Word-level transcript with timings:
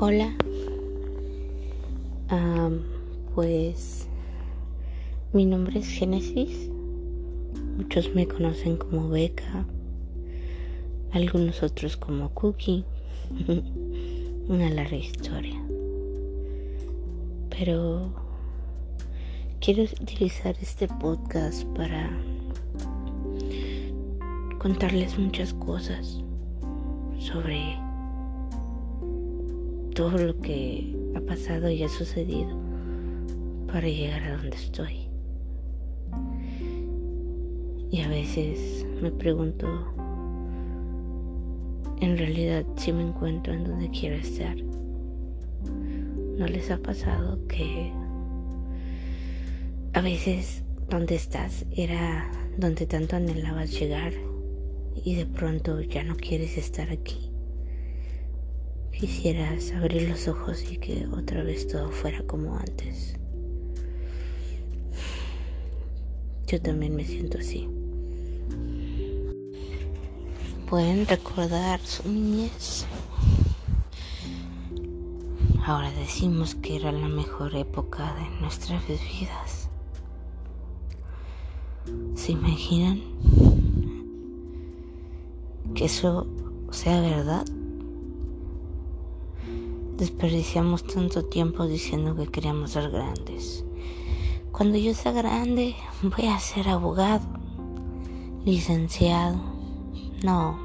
Hola, 0.00 0.32
pues 3.34 4.06
mi 5.32 5.44
nombre 5.44 5.80
es 5.80 5.88
Génesis, 5.88 6.70
muchos 7.76 8.14
me 8.14 8.28
conocen 8.28 8.76
como 8.76 9.08
Beca, 9.08 9.66
algunos 11.10 11.64
otros 11.64 11.96
como 11.96 12.28
Cookie, 12.28 12.84
una 14.48 14.70
larga 14.70 14.96
historia, 14.96 15.60
pero 17.50 18.12
quiero 19.60 19.82
utilizar 19.82 20.54
este 20.62 20.86
podcast 20.86 21.64
para 21.76 22.08
contarles 24.60 25.18
muchas 25.18 25.52
cosas 25.54 26.22
sobre 27.18 27.87
todo 29.98 30.16
lo 30.16 30.38
que 30.38 30.94
ha 31.16 31.20
pasado 31.22 31.68
y 31.68 31.82
ha 31.82 31.88
sucedido 31.88 32.56
para 33.66 33.88
llegar 33.88 34.22
a 34.22 34.36
donde 34.36 34.56
estoy. 34.56 35.08
Y 37.90 38.02
a 38.02 38.08
veces 38.08 38.86
me 39.02 39.10
pregunto 39.10 39.66
en 42.00 42.16
realidad 42.16 42.64
si 42.76 42.92
me 42.92 43.08
encuentro 43.08 43.52
en 43.52 43.64
donde 43.64 43.90
quiero 43.90 44.14
estar. 44.14 44.56
¿No 46.36 46.46
les 46.46 46.70
ha 46.70 46.78
pasado 46.78 47.44
que 47.48 47.92
a 49.94 50.00
veces 50.00 50.62
donde 50.88 51.16
estás 51.16 51.66
era 51.72 52.30
donde 52.56 52.86
tanto 52.86 53.16
anhelabas 53.16 53.76
llegar 53.76 54.12
y 55.04 55.16
de 55.16 55.26
pronto 55.26 55.80
ya 55.80 56.04
no 56.04 56.14
quieres 56.14 56.56
estar 56.56 56.88
aquí? 56.88 57.27
Quisieras 58.98 59.70
abrir 59.76 60.08
los 60.08 60.26
ojos 60.26 60.64
y 60.68 60.76
que 60.76 61.06
otra 61.06 61.44
vez 61.44 61.68
todo 61.68 61.88
fuera 61.92 62.20
como 62.26 62.56
antes. 62.56 63.14
Yo 66.48 66.60
también 66.60 66.96
me 66.96 67.04
siento 67.04 67.38
así. 67.38 67.68
¿Pueden 70.68 71.06
recordar 71.06 71.78
su 71.78 72.08
niñez? 72.08 72.86
Ahora 75.64 75.92
decimos 75.92 76.56
que 76.56 76.74
era 76.74 76.90
la 76.90 77.06
mejor 77.06 77.54
época 77.54 78.16
de 78.16 78.40
nuestras 78.40 78.82
vidas. 78.88 79.68
¿Se 82.16 82.32
imaginan 82.32 83.00
que 85.76 85.84
eso 85.84 86.26
sea 86.72 87.00
verdad? 87.00 87.46
Desperdiciamos 89.98 90.84
tanto 90.84 91.24
tiempo 91.24 91.66
diciendo 91.66 92.14
que 92.14 92.28
queríamos 92.28 92.70
ser 92.70 92.88
grandes. 92.88 93.64
Cuando 94.52 94.78
yo 94.78 94.94
sea 94.94 95.10
grande 95.10 95.74
voy 96.02 96.26
a 96.28 96.38
ser 96.38 96.68
abogado, 96.68 97.26
licenciado. 98.44 99.40
No, 100.22 100.56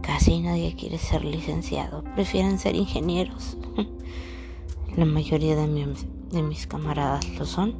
casi 0.00 0.38
nadie 0.38 0.76
quiere 0.76 0.98
ser 0.98 1.24
licenciado. 1.24 2.04
Prefieren 2.14 2.60
ser 2.60 2.76
ingenieros. 2.76 3.58
La 4.96 5.06
mayoría 5.06 5.56
de, 5.56 5.96
de 6.30 6.42
mis 6.44 6.68
camaradas 6.68 7.28
lo 7.36 7.44
son. 7.44 7.74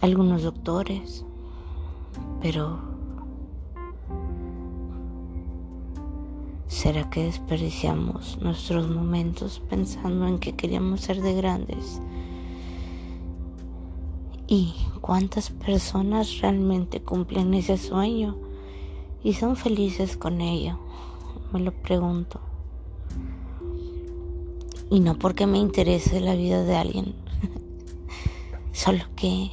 Algunos 0.00 0.44
doctores. 0.44 1.24
Pero 2.40 2.89
¿Será 6.70 7.10
que 7.10 7.24
desperdiciamos 7.24 8.38
nuestros 8.40 8.88
momentos 8.88 9.60
pensando 9.68 10.28
en 10.28 10.38
que 10.38 10.54
queríamos 10.54 11.00
ser 11.00 11.20
de 11.20 11.34
grandes? 11.34 12.00
¿Y 14.46 14.72
cuántas 15.00 15.50
personas 15.50 16.38
realmente 16.38 17.02
cumplen 17.02 17.54
ese 17.54 17.76
sueño 17.76 18.38
y 19.24 19.32
son 19.32 19.56
felices 19.56 20.16
con 20.16 20.40
ello? 20.40 20.78
Me 21.52 21.58
lo 21.58 21.72
pregunto. 21.72 22.40
Y 24.90 25.00
no 25.00 25.18
porque 25.18 25.48
me 25.48 25.58
interese 25.58 26.20
la 26.20 26.36
vida 26.36 26.62
de 26.62 26.76
alguien, 26.76 27.14
solo 28.72 29.02
que 29.16 29.50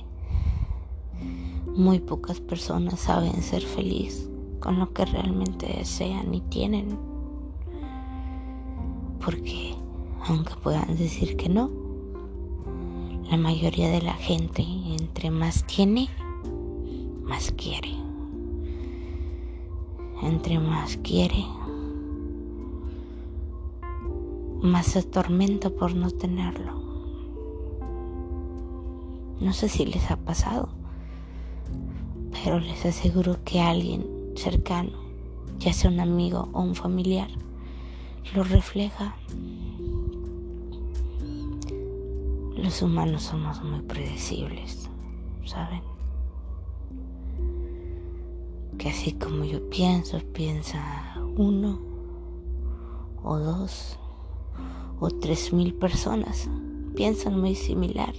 muy 1.66 2.00
pocas 2.00 2.40
personas 2.42 3.00
saben 3.00 3.42
ser 3.42 3.64
feliz 3.64 4.30
con 4.60 4.80
lo 4.80 4.94
que 4.94 5.06
realmente 5.06 5.68
desean 5.68 6.34
y 6.34 6.42
tienen 6.42 7.18
porque 9.28 9.76
aunque 10.26 10.56
puedan 10.56 10.96
decir 10.96 11.36
que 11.36 11.50
no, 11.50 11.70
la 13.30 13.36
mayoría 13.36 13.90
de 13.90 14.02
la 14.02 14.14
gente 14.14 14.64
entre 14.64 15.32
más 15.32 15.66
tiene, 15.66 16.08
más 17.24 17.52
quiere. 17.52 17.92
Entre 20.22 20.60
más 20.60 20.96
quiere, 21.04 21.46
más 24.62 24.86
se 24.86 25.00
atormenta 25.00 25.70
por 25.70 25.94
no 25.94 26.10
tenerlo. 26.10 26.82
No 29.42 29.52
sé 29.52 29.68
si 29.68 29.86
les 29.86 30.10
ha 30.10 30.16
pasado, 30.16 30.70
pero 32.32 32.62
les 32.62 32.86
aseguro 32.86 33.38
que 33.44 33.60
alguien 33.60 34.17
cercano, 34.38 34.92
ya 35.60 35.74
sea 35.74 35.90
un 35.90 36.00
amigo 36.00 36.50
o 36.54 36.62
un 36.62 36.76
familiar, 36.76 37.30
lo 38.36 38.44
refleja. 38.44 39.16
Los 42.56 42.82
humanos 42.82 43.24
somos 43.24 43.62
muy 43.64 43.82
predecibles, 43.82 44.90
¿saben? 45.46 45.82
Que 48.78 48.90
así 48.90 49.14
como 49.14 49.44
yo 49.46 49.70
pienso, 49.70 50.20
piensa 50.34 51.16
uno 51.36 51.80
o 53.24 53.38
dos 53.38 53.98
o 55.00 55.10
tres 55.10 55.54
mil 55.54 55.74
personas. 55.74 56.50
Piensan 56.96 57.40
muy 57.40 57.56
similar. 57.56 58.14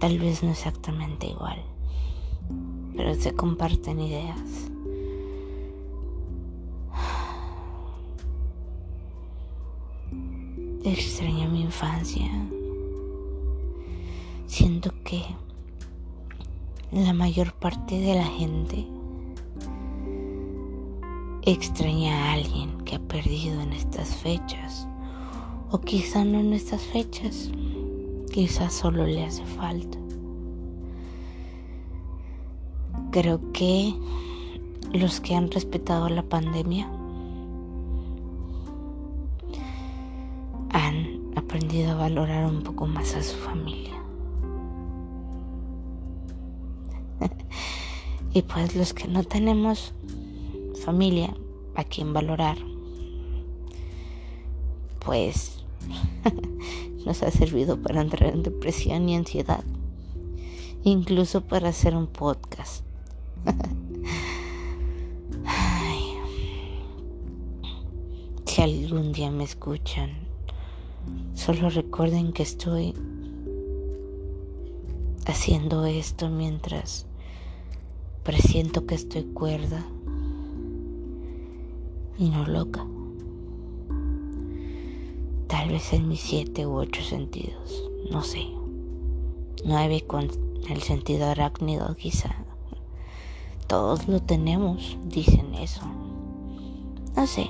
Tal 0.00 0.18
vez 0.18 0.42
no 0.42 0.50
exactamente 0.50 1.28
igual, 1.28 1.62
pero 3.00 3.14
se 3.14 3.32
comparten 3.32 3.98
ideas. 3.98 4.38
Extraño 10.84 11.48
mi 11.48 11.62
infancia. 11.62 12.28
Siento 14.44 14.92
que 15.02 15.22
la 16.92 17.14
mayor 17.14 17.54
parte 17.54 17.98
de 17.98 18.16
la 18.16 18.26
gente 18.26 18.86
extraña 21.40 22.12
a 22.12 22.32
alguien 22.34 22.82
que 22.82 22.96
ha 22.96 23.00
perdido 23.00 23.62
en 23.62 23.72
estas 23.72 24.14
fechas. 24.16 24.86
O 25.70 25.80
quizá 25.80 26.22
no 26.22 26.40
en 26.40 26.52
estas 26.52 26.82
fechas. 26.82 27.50
Quizá 28.30 28.68
solo 28.68 29.06
le 29.06 29.24
hace 29.24 29.46
falta. 29.46 29.99
Creo 33.10 33.52
que 33.52 33.94
los 34.92 35.20
que 35.20 35.34
han 35.34 35.50
respetado 35.50 36.08
la 36.08 36.22
pandemia 36.22 36.88
aprendido 41.50 41.90
a 41.90 41.94
valorar 41.96 42.46
un 42.46 42.62
poco 42.62 42.86
más 42.86 43.16
a 43.16 43.24
su 43.24 43.36
familia. 43.36 44.00
y 48.32 48.42
pues 48.42 48.76
los 48.76 48.94
que 48.94 49.08
no 49.08 49.24
tenemos 49.24 49.92
familia 50.84 51.34
a 51.74 51.82
quien 51.82 52.12
valorar, 52.12 52.56
pues 55.04 55.64
nos 57.04 57.20
ha 57.24 57.32
servido 57.32 57.82
para 57.82 58.00
entrar 58.00 58.32
en 58.32 58.44
depresión 58.44 59.08
y 59.08 59.16
ansiedad, 59.16 59.64
incluso 60.84 61.40
para 61.40 61.70
hacer 61.70 61.96
un 61.96 62.06
podcast. 62.06 62.84
Si 68.46 68.62
algún 68.62 69.12
día 69.12 69.30
me 69.30 69.44
escuchan 69.44 70.30
Solo 71.34 71.70
recuerden 71.70 72.32
que 72.32 72.42
estoy 72.42 72.94
haciendo 75.26 75.84
esto 75.86 76.28
mientras 76.28 77.06
presiento 78.22 78.86
que 78.86 78.94
estoy 78.94 79.24
cuerda 79.24 79.84
y 82.18 82.28
no 82.28 82.46
loca. 82.46 82.86
Tal 85.46 85.70
vez 85.70 85.92
en 85.94 86.08
mis 86.08 86.20
siete 86.20 86.66
u 86.66 86.74
ocho 86.74 87.02
sentidos, 87.02 87.90
no 88.10 88.22
sé. 88.22 88.46
Nueve 89.64 90.02
con 90.06 90.28
el 90.68 90.82
sentido 90.82 91.26
arácnido 91.26 91.94
quizá. 91.96 92.44
Todos 93.70 94.08
lo 94.08 94.20
tenemos, 94.20 94.98
dicen 95.04 95.54
eso. 95.54 95.82
No 97.14 97.24
sé. 97.24 97.48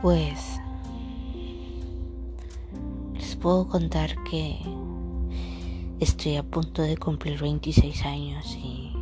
Pues 0.00 0.60
les 3.14 3.34
puedo 3.34 3.66
contar 3.66 4.14
que 4.22 4.56
estoy 5.98 6.36
a 6.36 6.44
punto 6.44 6.82
de 6.82 6.96
cumplir 6.96 7.40
26 7.40 8.04
años 8.04 8.56
y 8.56 8.92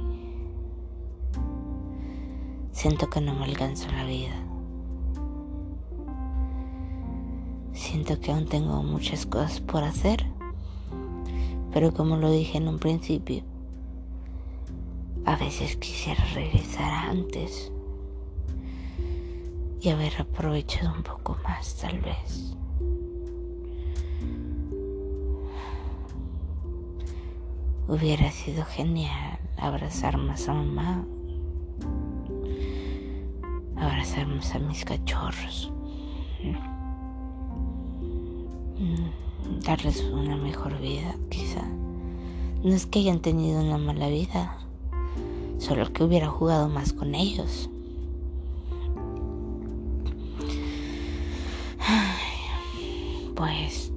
siento 2.72 3.10
que 3.10 3.20
no 3.20 3.34
me 3.34 3.44
alcanza 3.44 3.92
la 3.92 4.04
vida. 4.04 4.34
Siento 7.74 8.18
que 8.18 8.32
aún 8.32 8.46
tengo 8.46 8.82
muchas 8.82 9.26
cosas 9.26 9.60
por 9.60 9.84
hacer, 9.84 10.24
pero 11.70 11.92
como 11.92 12.16
lo 12.16 12.30
dije 12.30 12.56
en 12.56 12.66
un 12.66 12.78
principio, 12.78 13.49
a 15.24 15.36
veces 15.36 15.76
quisiera 15.76 16.24
regresar 16.34 17.08
antes 17.08 17.72
y 19.80 19.88
haber 19.88 20.12
aprovechado 20.20 20.92
un 20.94 21.02
poco 21.02 21.36
más 21.42 21.76
tal 21.76 21.98
vez. 22.00 22.56
Hubiera 27.88 28.30
sido 28.30 28.64
genial 28.64 29.38
abrazar 29.56 30.16
más 30.16 30.48
a 30.48 30.54
mamá, 30.54 31.04
abrazar 33.76 34.26
más 34.28 34.54
a 34.54 34.58
mis 34.60 34.84
cachorros, 34.84 35.72
mm, 38.78 39.60
darles 39.64 40.02
una 40.02 40.36
mejor 40.36 40.78
vida 40.78 41.16
quizá. 41.30 41.66
No 42.62 42.74
es 42.74 42.86
que 42.86 43.00
hayan 43.00 43.20
tenido 43.20 43.60
una 43.60 43.78
mala 43.78 44.08
vida, 44.08 44.56
solo 45.60 45.92
que 45.92 46.02
hubiera 46.02 46.28
jugado 46.28 46.68
más 46.68 46.92
con 46.92 47.14
ellos. 47.14 47.70
pues 53.34 53.90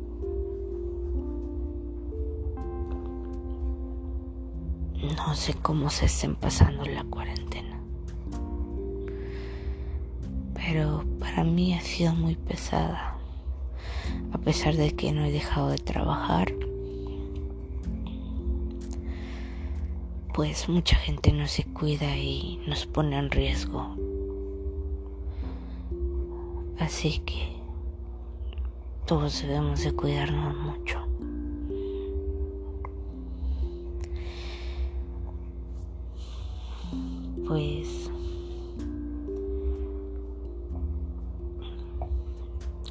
no 5.17 5.35
sé 5.35 5.53
cómo 5.55 5.89
se 5.89 6.05
estén 6.05 6.35
pasando 6.35 6.85
la 6.85 7.03
cuarentena. 7.03 7.77
Pero 10.53 11.03
para 11.19 11.43
mí 11.43 11.73
ha 11.73 11.81
sido 11.81 12.13
muy 12.13 12.35
pesada. 12.35 13.17
A 14.31 14.37
pesar 14.37 14.75
de 14.75 14.95
que 14.95 15.11
no 15.11 15.25
he 15.25 15.31
dejado 15.31 15.69
de 15.69 15.77
trabajar. 15.77 16.53
Pues 20.33 20.67
mucha 20.67 20.95
gente 20.95 21.31
no 21.31 21.47
se 21.47 21.63
cuida 21.63 22.17
y 22.17 22.59
nos 22.65 22.87
pone 22.87 23.19
en 23.19 23.29
riesgo. 23.29 23.95
Así 26.79 27.19
que 27.19 27.55
todos 29.05 29.43
debemos 29.43 29.83
de 29.83 29.91
cuidarnos 29.93 30.55
mucho. 30.57 30.99
Pues 37.47 38.09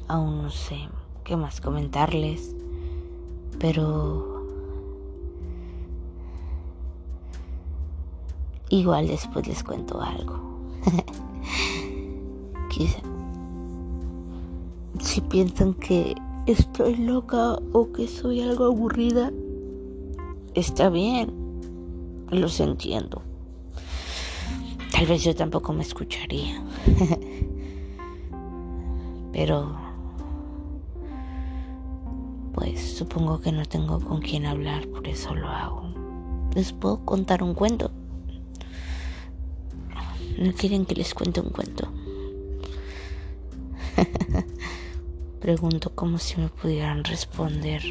aún 0.07 0.43
no 0.43 0.49
sé 0.49 0.77
qué 1.25 1.35
más 1.35 1.59
comentarles, 1.59 2.55
pero 3.59 4.32
igual 8.79 9.07
después 9.07 9.47
les 9.47 9.63
cuento 9.63 10.01
algo. 10.01 10.39
Quizá 12.69 13.01
si 14.99 15.21
piensan 15.21 15.73
que 15.73 16.15
estoy 16.45 16.95
loca 16.95 17.59
o 17.71 17.91
que 17.91 18.07
soy 18.07 18.41
algo 18.41 18.65
aburrida, 18.65 19.31
está 20.53 20.89
bien, 20.89 21.31
los 22.29 22.59
entiendo. 22.59 23.21
Tal 24.91 25.05
vez 25.07 25.23
yo 25.23 25.35
tampoco 25.35 25.73
me 25.73 25.81
escucharía. 25.81 26.63
Pero, 29.33 29.75
pues 32.53 32.97
supongo 32.97 33.39
que 33.39 33.51
no 33.51 33.65
tengo 33.65 33.99
con 33.99 34.21
quién 34.21 34.45
hablar, 34.45 34.87
por 34.87 35.07
eso 35.07 35.33
lo 35.33 35.47
hago. 35.47 35.81
Les 36.53 36.71
puedo 36.71 37.03
contar 37.03 37.41
un 37.41 37.55
cuento. 37.55 37.91
¿No 40.37 40.51
quieren 40.53 40.85
que 40.85 40.95
les 40.95 41.13
cuente 41.13 41.39
un 41.41 41.49
cuento? 41.49 41.87
Pregunto 45.39 45.91
como 45.93 46.17
si 46.17 46.39
me 46.39 46.49
pudieran 46.49 47.03
responder. 47.03 47.83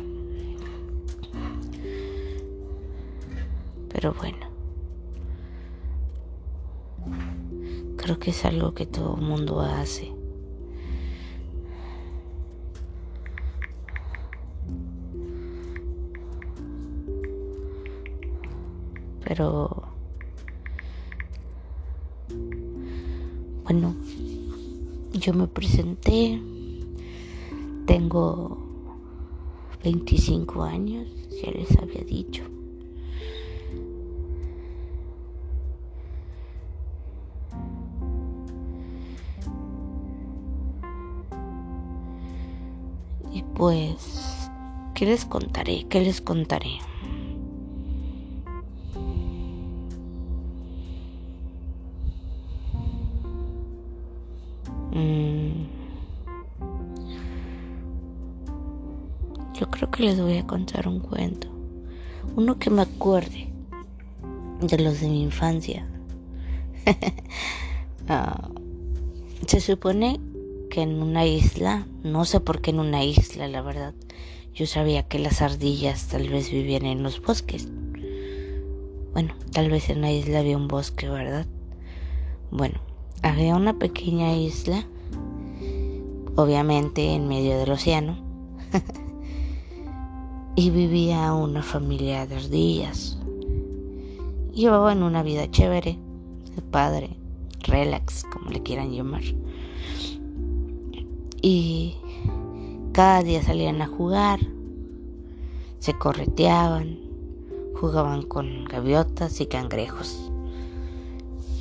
Pero 3.88 4.14
bueno. 4.14 4.50
Creo 7.96 8.18
que 8.18 8.30
es 8.30 8.44
algo 8.44 8.74
que 8.74 8.86
todo 8.86 9.16
el 9.16 9.22
mundo 9.22 9.60
hace. 9.60 10.12
Pero... 19.24 19.71
Bueno, 23.72 23.94
yo 25.14 25.32
me 25.32 25.46
presenté 25.46 26.38
tengo 27.86 28.58
25 29.82 30.62
años, 30.62 31.08
ya 31.42 31.50
les 31.52 31.74
había 31.78 32.04
dicho. 32.04 32.42
Y 43.32 43.42
pues, 43.54 44.50
¿qué 44.94 45.06
les 45.06 45.24
contaré? 45.24 45.86
¿Qué 45.88 46.02
les 46.02 46.20
contaré? 46.20 46.72
Les 60.02 60.20
voy 60.20 60.36
a 60.36 60.46
contar 60.46 60.88
un 60.88 60.98
cuento. 60.98 61.46
Uno 62.34 62.58
que 62.58 62.70
me 62.70 62.82
acuerde 62.82 63.52
de 64.60 64.78
los 64.78 65.00
de 65.00 65.08
mi 65.08 65.22
infancia. 65.22 65.88
Ah, 68.08 68.50
se 69.46 69.60
supone 69.60 70.18
que 70.68 70.82
en 70.82 71.00
una 71.00 71.24
isla, 71.24 71.86
no 72.02 72.24
sé 72.24 72.40
por 72.40 72.60
qué 72.60 72.70
en 72.70 72.80
una 72.80 73.04
isla, 73.04 73.46
la 73.46 73.62
verdad. 73.62 73.94
Yo 74.52 74.66
sabía 74.66 75.04
que 75.04 75.20
las 75.20 75.40
ardillas 75.40 76.08
tal 76.08 76.28
vez 76.28 76.50
vivían 76.50 76.84
en 76.84 77.04
los 77.04 77.22
bosques. 77.22 77.68
Bueno, 79.12 79.34
tal 79.52 79.70
vez 79.70 79.88
en 79.88 80.00
la 80.00 80.10
isla 80.10 80.40
había 80.40 80.56
un 80.56 80.66
bosque, 80.66 81.08
¿verdad? 81.08 81.46
Bueno, 82.50 82.80
había 83.22 83.54
una 83.54 83.78
pequeña 83.78 84.34
isla, 84.34 84.84
obviamente 86.34 87.14
en 87.14 87.28
medio 87.28 87.56
del 87.56 87.70
océano. 87.70 88.18
y 90.54 90.70
vivía 90.70 91.32
una 91.32 91.62
familia 91.62 92.26
de 92.26 92.36
ardillas. 92.36 93.18
Llevaban 94.52 95.02
una 95.02 95.22
vida 95.22 95.50
chévere, 95.50 95.98
padre, 96.70 97.16
relax, 97.60 98.24
como 98.24 98.50
le 98.50 98.62
quieran 98.62 98.92
llamar. 98.92 99.22
Y 101.40 101.96
cada 102.92 103.22
día 103.22 103.42
salían 103.42 103.80
a 103.80 103.86
jugar, 103.86 104.40
se 105.78 105.94
correteaban, 105.94 106.98
jugaban 107.74 108.22
con 108.22 108.64
gaviotas 108.64 109.40
y 109.40 109.46
cangrejos. 109.46 110.30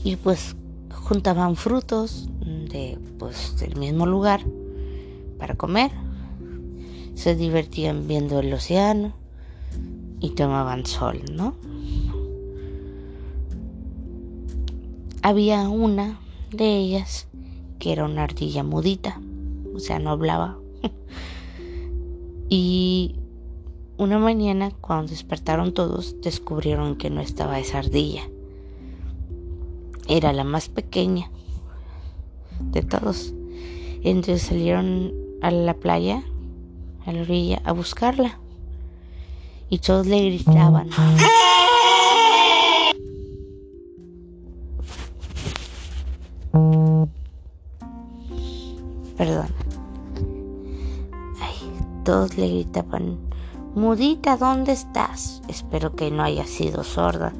Y 0.03 0.17
pues 0.17 0.55
juntaban 0.91 1.55
frutos 1.55 2.29
de 2.41 2.99
pues 3.17 3.55
del 3.59 3.77
mismo 3.77 4.05
lugar 4.05 4.41
para 5.39 5.55
comer 5.55 5.91
se 7.21 7.35
divertían 7.35 8.07
viendo 8.07 8.39
el 8.39 8.51
océano 8.51 9.13
y 10.19 10.31
tomaban 10.31 10.87
sol, 10.87 11.21
¿no? 11.31 11.53
Había 15.21 15.69
una 15.69 16.19
de 16.49 16.77
ellas 16.77 17.27
que 17.77 17.91
era 17.91 18.05
una 18.05 18.23
ardilla 18.23 18.63
mudita, 18.63 19.21
o 19.75 19.77
sea, 19.77 19.99
no 19.99 20.09
hablaba. 20.09 20.57
y 22.49 23.17
una 23.99 24.17
mañana, 24.17 24.71
cuando 24.71 25.11
despertaron 25.11 25.75
todos, 25.75 26.15
descubrieron 26.23 26.95
que 26.95 27.11
no 27.11 27.21
estaba 27.21 27.59
esa 27.59 27.77
ardilla. 27.77 28.23
Era 30.07 30.33
la 30.33 30.43
más 30.43 30.69
pequeña 30.69 31.29
de 32.71 32.81
todos 32.81 33.35
Entonces 34.01 34.41
salieron 34.41 35.13
a 35.43 35.51
la 35.51 35.75
playa, 35.75 36.23
a 37.05 37.11
la 37.11 37.21
orilla, 37.21 37.61
a 37.65 37.71
buscarla. 37.71 38.37
Y 39.69 39.79
todos 39.79 40.07
le 40.07 40.25
gritaban. 40.25 40.89
Perdón. 49.17 49.47
Todos 52.03 52.35
le 52.35 52.47
gritaban, 52.47 53.19
Mudita, 53.75 54.35
¿dónde 54.35 54.71
estás? 54.71 55.41
Espero 55.47 55.95
que 55.95 56.11
no 56.11 56.23
haya 56.23 56.45
sido 56.45 56.83
sorda. 56.83 57.31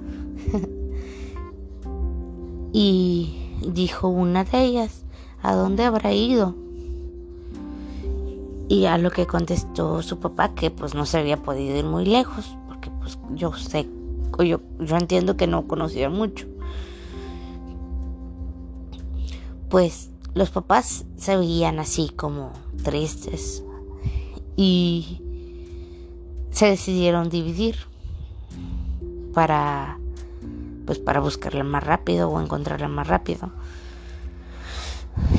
y 2.72 3.58
dijo 3.68 4.08
una 4.08 4.44
de 4.44 4.64
ellas, 4.64 5.04
¿a 5.42 5.56
dónde 5.56 5.84
habrá 5.84 6.14
ido? 6.14 6.56
Y 8.72 8.86
a 8.86 8.98
lo 8.98 9.12
que 9.12 9.28
contestó 9.28 10.02
su 10.02 10.20
papá 10.20 10.56
que 10.56 10.72
pues 10.72 10.96
no 10.96 11.06
se 11.06 11.18
había 11.18 11.36
podido 11.36 11.76
ir 11.76 11.84
muy 11.84 12.06
lejos, 12.06 12.56
porque 12.70 12.90
pues 13.02 13.20
yo 13.32 13.52
sé, 13.52 13.90
yo, 14.40 14.62
yo 14.80 14.96
entiendo 14.96 15.36
que 15.36 15.46
no 15.46 15.68
conocía 15.68 16.10
mucho. 16.10 16.48
Pues 19.68 20.12
los 20.34 20.52
papás 20.52 21.04
se 21.18 21.36
veían 21.36 21.80
así 21.80 22.14
como 22.16 22.54
tristes 22.82 23.62
y 24.56 25.22
se 26.52 26.68
decidieron 26.68 27.30
dividir 27.30 27.76
para 29.34 30.00
pues 30.86 30.98
para 30.98 31.20
buscarla 31.20 31.66
más 31.66 31.84
rápido 31.84 32.30
o 32.30 32.40
encontrarla 32.40 32.88
más 32.88 33.06
rápido. 33.06 33.52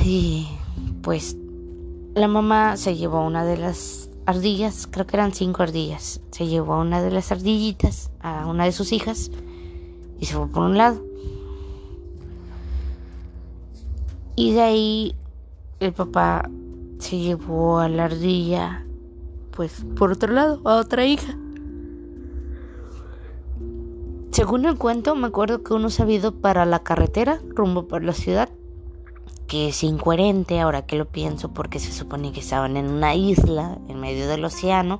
Y 0.05 0.47
pues 1.01 1.35
la 2.15 2.27
mamá 2.27 2.77
se 2.77 2.95
llevó 2.95 3.25
una 3.25 3.43
de 3.43 3.57
las 3.57 4.09
ardillas, 4.25 4.87
creo 4.89 5.07
que 5.07 5.17
eran 5.17 5.33
cinco 5.33 5.63
ardillas, 5.63 6.21
se 6.31 6.47
llevó 6.47 6.79
una 6.79 7.01
de 7.01 7.11
las 7.11 7.31
ardillitas 7.31 8.11
a 8.19 8.45
una 8.45 8.65
de 8.65 8.71
sus 8.71 8.91
hijas 8.91 9.31
y 10.19 10.25
se 10.25 10.35
fue 10.35 10.47
por 10.47 10.63
un 10.63 10.77
lado. 10.77 11.03
Y 14.35 14.53
de 14.53 14.61
ahí 14.61 15.15
el 15.79 15.93
papá 15.93 16.49
se 16.99 17.17
llevó 17.17 17.79
a 17.79 17.89
la 17.89 18.05
ardilla, 18.05 18.85
pues 19.51 19.83
por 19.97 20.11
otro 20.11 20.33
lado, 20.33 20.61
a 20.65 20.77
otra 20.77 21.05
hija. 21.05 21.35
Según 24.31 24.65
el 24.65 24.77
cuento, 24.77 25.15
me 25.15 25.27
acuerdo 25.27 25.63
que 25.63 25.73
uno 25.73 25.89
se 25.89 26.03
ha 26.03 26.09
ido 26.09 26.31
para 26.31 26.65
la 26.65 26.79
carretera, 26.79 27.39
rumbo 27.49 27.87
por 27.87 28.03
la 28.03 28.13
ciudad, 28.13 28.49
que 29.53 29.67
es 29.67 29.83
incoherente 29.83 30.59
ahora 30.59 30.87
que 30.87 30.95
lo 30.95 31.05
pienso, 31.05 31.53
porque 31.53 31.77
se 31.77 31.91
supone 31.91 32.31
que 32.31 32.39
estaban 32.39 32.75
en 32.75 32.89
una 32.89 33.13
isla 33.13 33.77
en 33.87 33.99
medio 33.99 34.27
del 34.27 34.43
océano. 34.45 34.99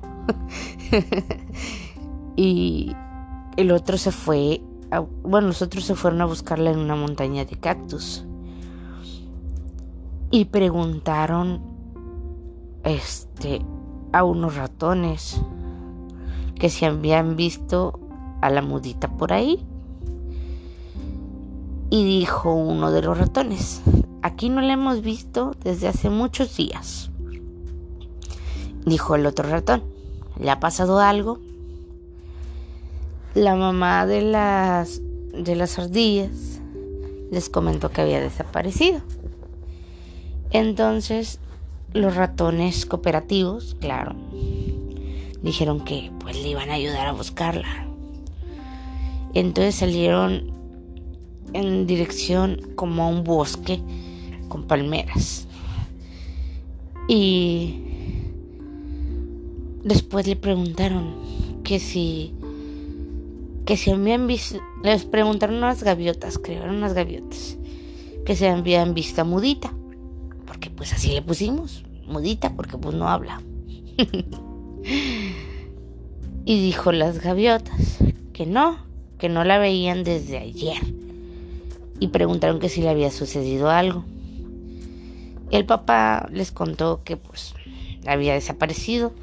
y 2.36 2.94
el 3.56 3.72
otro 3.72 3.98
se 3.98 4.12
fue, 4.12 4.62
bueno, 5.24 5.48
los 5.48 5.60
otros 5.60 5.82
se 5.82 5.96
fueron 5.96 6.20
a 6.20 6.26
buscarla 6.26 6.70
en 6.70 6.78
una 6.78 6.94
montaña 6.94 7.44
de 7.44 7.56
cactus 7.56 8.24
y 10.30 10.44
preguntaron 10.44 11.60
este 12.84 13.60
a 14.12 14.22
unos 14.22 14.54
ratones 14.54 15.42
que 16.54 16.70
si 16.70 16.84
habían 16.84 17.34
visto 17.34 17.98
a 18.40 18.50
la 18.50 18.62
mudita 18.62 19.08
por 19.16 19.32
ahí. 19.32 19.66
Y 21.94 22.02
dijo 22.02 22.52
uno 22.52 22.90
de 22.90 23.02
los 23.02 23.16
ratones, 23.16 23.80
aquí 24.20 24.48
no 24.48 24.60
la 24.60 24.72
hemos 24.72 25.00
visto 25.00 25.54
desde 25.62 25.86
hace 25.86 26.10
muchos 26.10 26.56
días. 26.56 27.08
Dijo 28.84 29.14
el 29.14 29.24
otro 29.26 29.48
ratón, 29.48 29.84
¿le 30.40 30.50
ha 30.50 30.58
pasado 30.58 30.98
algo? 30.98 31.38
La 33.36 33.54
mamá 33.54 34.06
de 34.06 34.22
las 34.22 35.02
de 35.32 35.54
las 35.54 35.78
ardillas 35.78 36.60
les 37.30 37.48
comentó 37.48 37.90
que 37.92 38.00
había 38.00 38.20
desaparecido. 38.20 39.00
Entonces 40.50 41.38
los 41.92 42.16
ratones 42.16 42.86
cooperativos, 42.86 43.76
claro, 43.78 44.16
dijeron 45.42 45.84
que 45.84 46.10
pues 46.18 46.34
le 46.42 46.48
iban 46.48 46.70
a 46.70 46.74
ayudar 46.74 47.06
a 47.06 47.12
buscarla. 47.12 47.86
Entonces 49.32 49.76
salieron 49.76 50.63
en 51.52 51.86
dirección 51.86 52.60
como 52.74 53.04
a 53.04 53.08
un 53.08 53.24
bosque 53.24 53.80
con 54.48 54.64
palmeras. 54.64 55.46
Y 57.08 57.80
después 59.84 60.26
le 60.26 60.36
preguntaron 60.36 61.14
que 61.62 61.78
si 61.78 62.32
que 63.66 63.78
si 63.78 63.90
habían 63.90 64.26
visto 64.26 64.60
les 64.82 65.04
preguntaron 65.04 65.56
unas 65.56 65.82
gaviotas, 65.82 66.38
creo, 66.38 66.62
eran 66.62 66.76
unas 66.76 66.92
gaviotas, 66.92 67.56
que 68.26 68.36
se 68.36 68.48
habían 68.48 68.94
visto 68.94 69.24
mudita 69.24 69.72
porque 70.46 70.70
pues 70.70 70.92
así 70.92 71.10
le 71.10 71.20
pusimos, 71.20 71.82
mudita, 72.06 72.54
porque 72.54 72.78
pues 72.78 72.94
no 72.94 73.08
habla. 73.08 73.42
y 76.44 76.62
dijo 76.62 76.92
las 76.92 77.20
gaviotas 77.20 77.98
que 78.32 78.46
no, 78.46 78.78
que 79.18 79.28
no 79.28 79.42
la 79.44 79.58
veían 79.58 80.04
desde 80.04 80.38
ayer. 80.38 81.03
Y 82.04 82.08
preguntaron 82.08 82.60
que 82.60 82.68
si 82.68 82.82
le 82.82 82.90
había 82.90 83.10
sucedido 83.10 83.70
algo. 83.70 84.04
El 85.50 85.64
papá 85.64 86.28
les 86.30 86.52
contó 86.52 87.00
que 87.02 87.16
pues 87.16 87.54
había 88.06 88.34
desaparecido. 88.34 89.14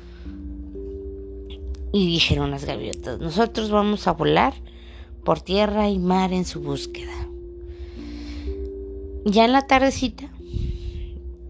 Y 1.93 2.07
dijeron 2.07 2.50
las 2.50 2.65
gaviotas, 2.65 3.19
nosotros 3.19 3.69
vamos 3.69 4.07
a 4.07 4.13
volar 4.13 4.55
por 5.23 5.41
tierra 5.41 5.89
y 5.91 6.00
mar 6.00 6.33
en 6.33 6.43
su 6.43 6.59
búsqueda. 6.59 7.13
Ya 9.25 9.45
en 9.45 9.51
la 9.51 9.67
tardecita 9.67 10.31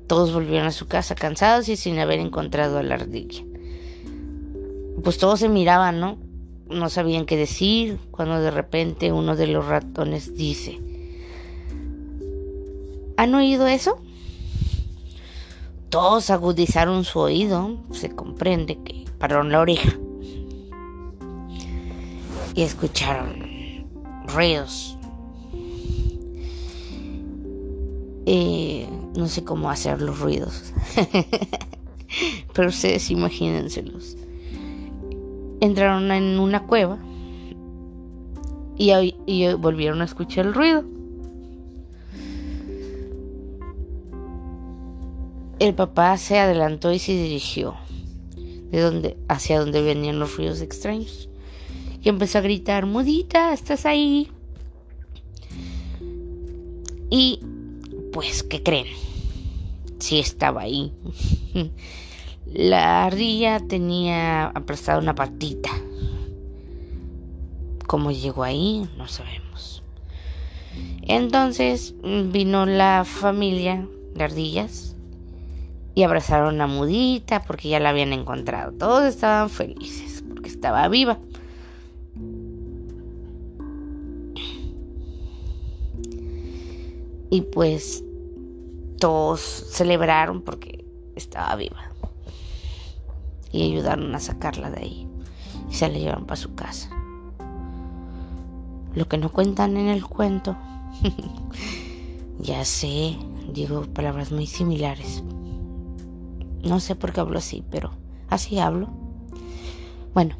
todos 0.07 0.33
volvieron 0.33 0.67
a 0.67 0.73
su 0.73 0.87
casa 0.87 1.15
cansados 1.15 1.69
y 1.69 1.77
sin 1.77 1.97
haber 1.97 2.19
encontrado 2.19 2.77
a 2.77 2.83
la 2.83 2.95
ardilla. 2.95 3.45
Pues 5.01 5.17
todos 5.17 5.39
se 5.39 5.47
miraban, 5.47 6.01
¿no? 6.01 6.17
No 6.69 6.89
sabían 6.89 7.25
qué 7.25 7.37
decir, 7.37 7.99
cuando 8.11 8.41
de 8.41 8.51
repente 8.51 9.13
uno 9.13 9.37
de 9.37 9.47
los 9.47 9.65
ratones 9.65 10.35
dice, 10.35 10.90
¿Han 13.21 13.35
oído 13.35 13.67
eso? 13.67 13.99
Todos 15.91 16.31
agudizaron 16.31 17.03
su 17.03 17.19
oído, 17.19 17.77
se 17.91 18.09
comprende 18.09 18.79
que 18.83 19.05
pararon 19.19 19.51
la 19.51 19.59
oreja 19.59 19.91
y 22.55 22.63
escucharon 22.63 23.85
ruidos. 24.25 24.97
Eh, 28.25 28.89
no 29.15 29.27
sé 29.27 29.43
cómo 29.43 29.69
hacer 29.69 30.01
los 30.01 30.19
ruidos. 30.19 30.73
Pero 32.55 32.69
ustedes 32.69 33.11
imagínenselos. 33.11 34.17
Entraron 35.59 36.11
en 36.11 36.39
una 36.39 36.63
cueva 36.63 36.97
y, 38.79 39.13
y 39.27 39.53
volvieron 39.53 40.01
a 40.01 40.05
escuchar 40.05 40.47
el 40.47 40.55
ruido. 40.55 41.00
El 45.61 45.75
papá 45.75 46.17
se 46.17 46.39
adelantó 46.39 46.91
y 46.91 46.97
se 46.97 47.11
dirigió 47.11 47.75
de 48.71 48.81
donde, 48.81 49.17
hacia 49.27 49.59
donde 49.59 49.83
venían 49.83 50.17
los 50.17 50.35
ruidos 50.35 50.59
extraños. 50.59 51.29
Y 52.01 52.09
empezó 52.09 52.39
a 52.39 52.41
gritar, 52.41 52.87
Mudita, 52.87 53.53
¿estás 53.53 53.85
ahí? 53.85 54.31
Y 57.11 57.41
pues, 58.11 58.41
¿qué 58.41 58.63
creen? 58.63 58.87
Sí 59.99 60.17
estaba 60.17 60.61
ahí. 60.61 60.91
La 62.51 63.05
ardilla 63.05 63.59
tenía 63.59 64.47
aplastada 64.47 64.97
una 64.97 65.13
patita. 65.13 65.69
¿Cómo 67.85 68.09
llegó 68.11 68.41
ahí? 68.41 68.89
No 68.97 69.07
sabemos. 69.07 69.83
Entonces 71.03 71.93
vino 72.01 72.65
la 72.65 73.05
familia 73.05 73.87
de 74.15 74.23
ardillas 74.23 74.90
y 75.93 76.03
abrazaron 76.03 76.61
a 76.61 76.67
Mudita 76.67 77.43
porque 77.43 77.69
ya 77.69 77.79
la 77.79 77.89
habían 77.89 78.13
encontrado. 78.13 78.71
Todos 78.73 79.03
estaban 79.03 79.49
felices 79.49 80.23
porque 80.27 80.49
estaba 80.49 80.87
viva. 80.87 81.19
Y 87.29 87.41
pues 87.41 88.03
todos 88.99 89.39
celebraron 89.41 90.41
porque 90.41 90.85
estaba 91.15 91.55
viva. 91.55 91.91
Y 93.51 93.71
ayudaron 93.71 94.13
a 94.15 94.19
sacarla 94.19 94.69
de 94.69 94.81
ahí. 94.81 95.07
Y 95.69 95.73
se 95.73 95.89
la 95.89 95.97
llevaron 95.97 96.25
para 96.25 96.35
su 96.37 96.55
casa. 96.55 96.89
Lo 98.93 99.07
que 99.07 99.17
no 99.17 99.31
cuentan 99.31 99.77
en 99.77 99.87
el 99.87 100.05
cuento. 100.05 100.57
ya 102.39 102.65
sé, 102.65 103.17
digo 103.53 103.83
palabras 103.93 104.31
muy 104.31 104.47
similares. 104.47 105.23
No 106.63 106.79
sé 106.79 106.95
por 106.95 107.13
qué 107.13 107.19
hablo 107.19 107.37
así, 107.37 107.63
pero 107.69 107.91
así 108.29 108.59
hablo. 108.59 108.89
Bueno, 110.13 110.35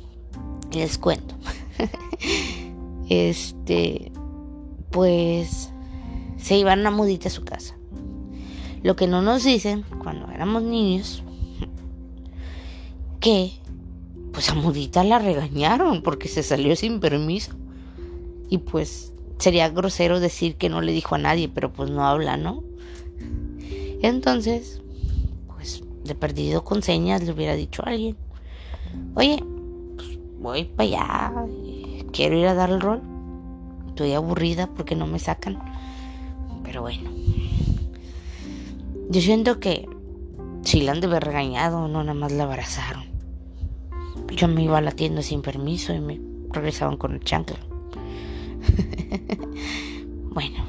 les 0.72 0.98
cuento. 0.98 1.36
este, 3.10 4.12
pues 4.90 5.72
se 6.38 6.58
iban 6.58 6.86
a 6.86 6.92
mudita 6.92 7.30
a 7.30 7.32
su 7.32 7.44
casa. 7.44 7.76
Lo 8.84 8.96
que 8.96 9.08
no 9.08 9.22
nos 9.22 9.44
dicen 9.44 9.84
cuando 10.00 10.32
éramos 10.32 10.64
niños, 10.64 11.24
que 13.20 13.52
pues 14.34 14.50
a 14.50 14.56
Mudita 14.56 15.04
la 15.04 15.20
regañaron 15.20 16.02
porque 16.02 16.28
se 16.28 16.44
salió 16.44 16.76
sin 16.76 17.00
permiso. 17.00 17.52
Y 18.50 18.58
pues 18.58 19.14
sería 19.38 19.70
grosero 19.70 20.20
decir 20.20 20.56
que 20.56 20.70
no 20.70 20.82
le 20.82 20.92
dijo 20.92 21.16
a 21.16 21.20
nadie, 21.20 21.48
pero 21.48 21.72
pues 21.72 21.90
no 21.90 22.06
habla, 22.06 22.38
¿no? 22.38 22.64
Entonces, 24.02 24.81
perdido 26.16 26.64
con 26.64 26.82
señas 26.82 27.24
le 27.24 27.32
hubiera 27.32 27.56
dicho 27.56 27.84
a 27.86 27.90
alguien, 27.90 28.18
oye, 29.16 29.44
pues 29.96 30.20
voy 30.40 30.66
para 30.66 30.90
allá, 30.90 31.34
quiero 32.12 32.38
ir 32.38 32.48
a 32.48 32.54
dar 32.54 32.70
el 32.70 32.82
rol. 32.82 33.02
Estoy 33.88 34.14
aburrida 34.14 34.68
porque 34.68 34.96
no 34.96 35.08
me 35.08 35.20
sacan. 35.20 35.60
Pero 36.64 36.82
bueno. 36.82 37.10
Yo 39.10 39.22
siento 39.22 39.60
que 39.60 39.88
si 40.64 40.82
la 40.82 40.94
han 40.94 41.02
de 41.02 41.08
haber 41.08 41.24
regañado, 41.24 41.88
no 41.88 42.04
nada 42.04 42.18
más 42.18 42.32
la 42.32 42.44
abrazaron. 42.44 43.04
Yo 44.30 44.48
me 44.48 44.64
iba 44.64 44.78
a 44.78 44.82
la 44.82 44.92
tienda 44.92 45.22
sin 45.22 45.42
permiso 45.42 45.94
y 45.94 46.00
me 46.00 46.22
regresaban 46.52 46.98
con 46.98 47.14
el 47.14 47.20
chancla. 47.20 47.58
bueno, 50.34 50.64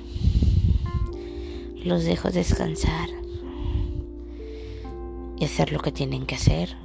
los 1.85 2.05
dejo 2.05 2.31
descansar 2.31 3.22
hacer 5.45 5.73
lo 5.73 5.81
que 5.81 5.93
tienen 5.93 6.27
que 6.27 6.37
hacer. 6.37 6.77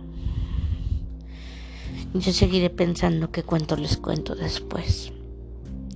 Yo 2.14 2.34
seguiré 2.34 2.70
pensando 2.70 3.32
qué 3.32 3.44
cuento 3.44 3.76
les 3.76 3.98
cuento 3.98 4.36
después. 4.36 5.12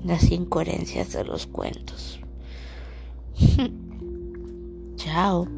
Las 0.03 0.31
incoherencias 0.31 1.13
de 1.13 1.23
los 1.23 1.47
cuentos. 1.47 2.19
Chao. 4.97 5.47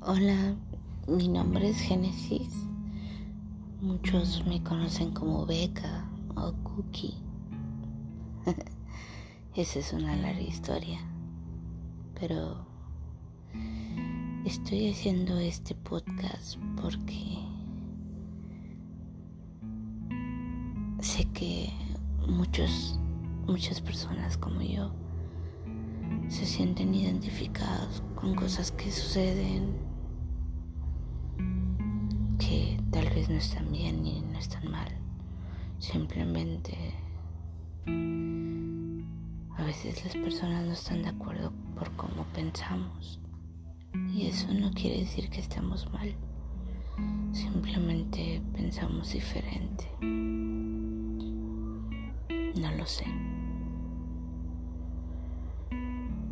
Hola, 0.00 0.54
mi 1.06 1.28
nombre 1.28 1.68
es 1.68 1.78
Génesis. 1.78 2.48
Muchos 3.80 4.44
me 4.46 4.62
conocen 4.62 5.12
como 5.12 5.44
Beca 5.44 6.08
o 6.34 6.52
Cookie. 6.62 7.14
Esa 9.54 9.78
es 9.78 9.92
una 9.92 10.16
larga 10.16 10.40
historia. 10.40 10.98
Pero 12.18 12.66
estoy 14.46 14.90
haciendo 14.90 15.38
este 15.38 15.74
podcast 15.74 16.56
porque 16.80 17.38
sé 21.00 21.24
que 21.34 21.70
muchos, 22.26 22.98
muchas 23.46 23.80
personas 23.80 24.38
como 24.38 24.62
yo 24.62 24.90
se 26.28 26.46
sienten 26.46 26.94
identificados 26.94 28.02
con 28.14 28.34
cosas 28.34 28.72
que 28.72 28.90
suceden 28.90 29.93
tal 32.90 33.08
vez 33.10 33.28
no 33.28 33.36
están 33.36 33.70
bien 33.72 34.02
ni 34.02 34.20
no 34.20 34.38
están 34.38 34.70
mal. 34.70 34.88
Simplemente 35.78 36.76
a 39.56 39.64
veces 39.64 40.04
las 40.04 40.14
personas 40.14 40.64
no 40.66 40.72
están 40.72 41.02
de 41.02 41.08
acuerdo 41.08 41.52
por 41.74 41.90
cómo 41.96 42.24
pensamos. 42.34 43.20
Y 44.12 44.26
eso 44.26 44.52
no 44.52 44.70
quiere 44.72 45.00
decir 45.00 45.28
que 45.30 45.40
estemos 45.40 45.90
mal. 45.92 46.14
Simplemente 47.32 48.42
pensamos 48.54 49.12
diferente. 49.12 49.88
No 52.60 52.70
lo 52.76 52.86
sé. 52.86 53.06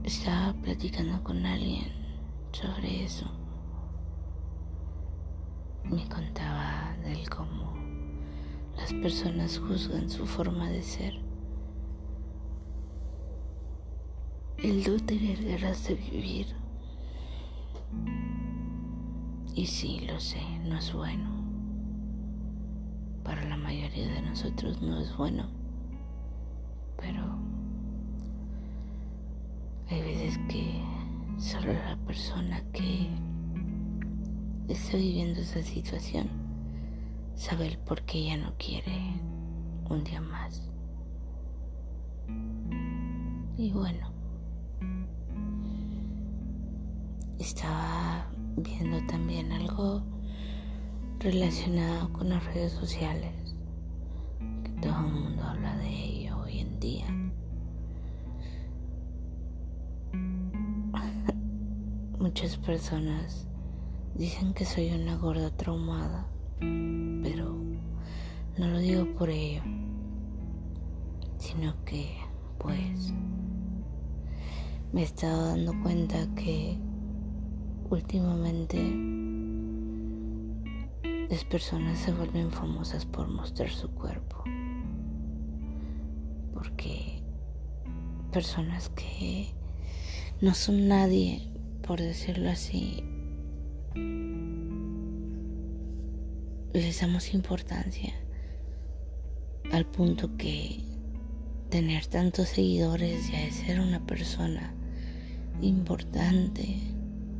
Estaba 0.04 0.52
platicando 0.62 1.22
con 1.22 1.44
alguien 1.46 1.92
sobre 2.52 3.04
eso 3.04 3.41
me 5.92 6.08
contaba 6.08 6.96
del 7.04 7.28
cómo 7.28 7.74
las 8.76 8.94
personas 8.94 9.58
juzgan 9.58 10.08
su 10.08 10.26
forma 10.26 10.70
de 10.70 10.82
ser. 10.82 11.14
El 14.56 14.82
no 14.84 14.96
tener 15.04 15.44
ganas 15.44 15.86
de 15.86 15.94
vivir. 15.96 16.46
Y 19.54 19.66
sí, 19.66 20.00
lo 20.08 20.18
sé, 20.18 20.40
no 20.64 20.78
es 20.78 20.94
bueno. 20.94 21.30
Para 23.22 23.44
la 23.44 23.58
mayoría 23.58 24.08
de 24.08 24.22
nosotros 24.22 24.80
no 24.80 24.98
es 24.98 25.14
bueno. 25.16 25.46
Pero 26.96 27.22
hay 29.90 30.00
veces 30.00 30.38
que 30.48 30.82
solo 31.36 31.74
la 31.74 31.96
persona 32.06 32.62
que 32.72 33.10
está 34.68 34.96
viviendo 34.96 35.40
esa 35.40 35.62
situación 35.62 36.42
sabe 37.42 37.66
el 37.66 37.78
por 37.78 38.02
qué 38.02 38.18
ella 38.18 38.36
no 38.36 38.54
quiere 38.56 39.20
un 39.88 40.04
día 40.04 40.20
más. 40.20 40.70
Y 43.56 43.72
bueno, 43.72 44.12
estaba 47.38 48.30
viendo 48.56 49.04
también 49.06 49.50
algo 49.52 50.02
relacionado 51.18 52.12
con 52.12 52.28
las 52.28 52.44
redes 52.44 52.72
sociales, 52.72 53.56
que 54.64 54.70
todo 54.80 55.06
el 55.06 55.12
mundo 55.12 55.42
habla 55.42 55.76
de 55.78 55.88
ello 55.88 56.38
hoy 56.38 56.60
en 56.60 56.80
día. 56.80 57.06
Muchas 62.20 62.56
personas 62.56 63.48
Dicen 64.14 64.52
que 64.52 64.66
soy 64.66 64.90
una 64.90 65.16
gorda 65.16 65.50
traumada, 65.56 66.26
pero 66.60 67.58
no 68.58 68.68
lo 68.68 68.78
digo 68.78 69.06
por 69.14 69.30
ello, 69.30 69.62
sino 71.38 71.82
que, 71.86 72.18
pues, 72.58 73.12
me 74.92 75.00
he 75.00 75.04
estado 75.04 75.46
dando 75.46 75.72
cuenta 75.82 76.32
que 76.34 76.78
últimamente 77.88 78.78
las 81.30 81.44
personas 81.44 81.98
se 81.98 82.12
vuelven 82.12 82.50
famosas 82.50 83.06
por 83.06 83.28
mostrar 83.28 83.70
su 83.70 83.90
cuerpo. 83.92 84.44
Porque 86.52 87.22
personas 88.30 88.90
que 88.90 89.54
no 90.42 90.52
son 90.52 90.88
nadie, 90.88 91.50
por 91.86 91.98
decirlo 91.98 92.50
así, 92.50 93.02
les 96.72 97.00
damos 97.00 97.34
importancia 97.34 98.14
al 99.72 99.86
punto 99.86 100.36
que 100.36 100.80
tener 101.70 102.06
tantos 102.06 102.48
seguidores 102.48 103.30
ya 103.30 103.42
es 103.44 103.54
ser 103.56 103.80
una 103.80 104.04
persona 104.06 104.74
importante 105.60 106.76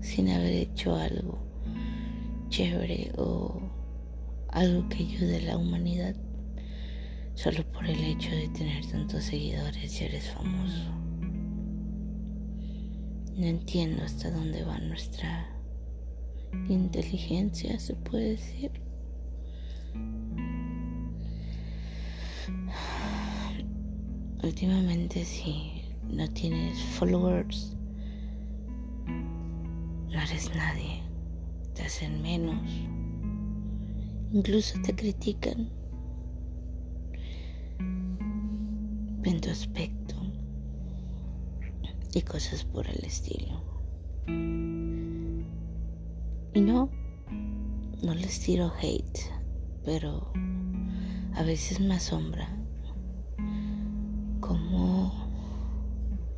sin 0.00 0.30
haber 0.30 0.52
hecho 0.52 0.96
algo 0.96 1.38
chévere 2.48 3.12
o 3.16 3.60
algo 4.48 4.88
que 4.88 4.98
ayude 4.98 5.38
a 5.38 5.42
la 5.42 5.56
humanidad 5.56 6.14
solo 7.34 7.64
por 7.72 7.86
el 7.86 8.02
hecho 8.04 8.30
de 8.30 8.48
tener 8.48 8.84
tantos 8.86 9.24
seguidores 9.24 10.00
y 10.00 10.04
eres 10.04 10.30
famoso. 10.30 10.90
No 13.36 13.46
entiendo 13.46 14.02
hasta 14.04 14.30
dónde 14.30 14.62
va 14.62 14.78
nuestra 14.78 15.48
inteligencia, 16.68 17.78
se 17.78 17.94
puede 17.94 18.30
decir. 18.30 18.70
Últimamente 24.42 25.24
si 25.24 25.84
no 26.10 26.28
tienes 26.28 26.82
followers, 26.98 27.76
no 29.06 30.20
eres 30.20 30.50
nadie, 30.54 31.02
te 31.74 31.82
hacen 31.82 32.20
menos, 32.22 32.60
incluso 34.32 34.80
te 34.82 34.94
critican. 34.94 35.70
Ven 39.22 39.40
tu 39.40 39.50
aspecto 39.50 40.16
y 42.12 42.22
cosas 42.22 42.64
por 42.64 42.86
el 42.88 43.04
estilo. 43.04 43.62
Y 46.54 46.60
no, 46.60 46.90
no 48.02 48.14
les 48.14 48.40
tiro 48.40 48.72
hate, 48.80 49.20
pero 49.84 50.32
a 51.34 51.42
veces 51.42 51.80
me 51.80 51.94
asombra 51.94 52.46
cómo 54.40 55.12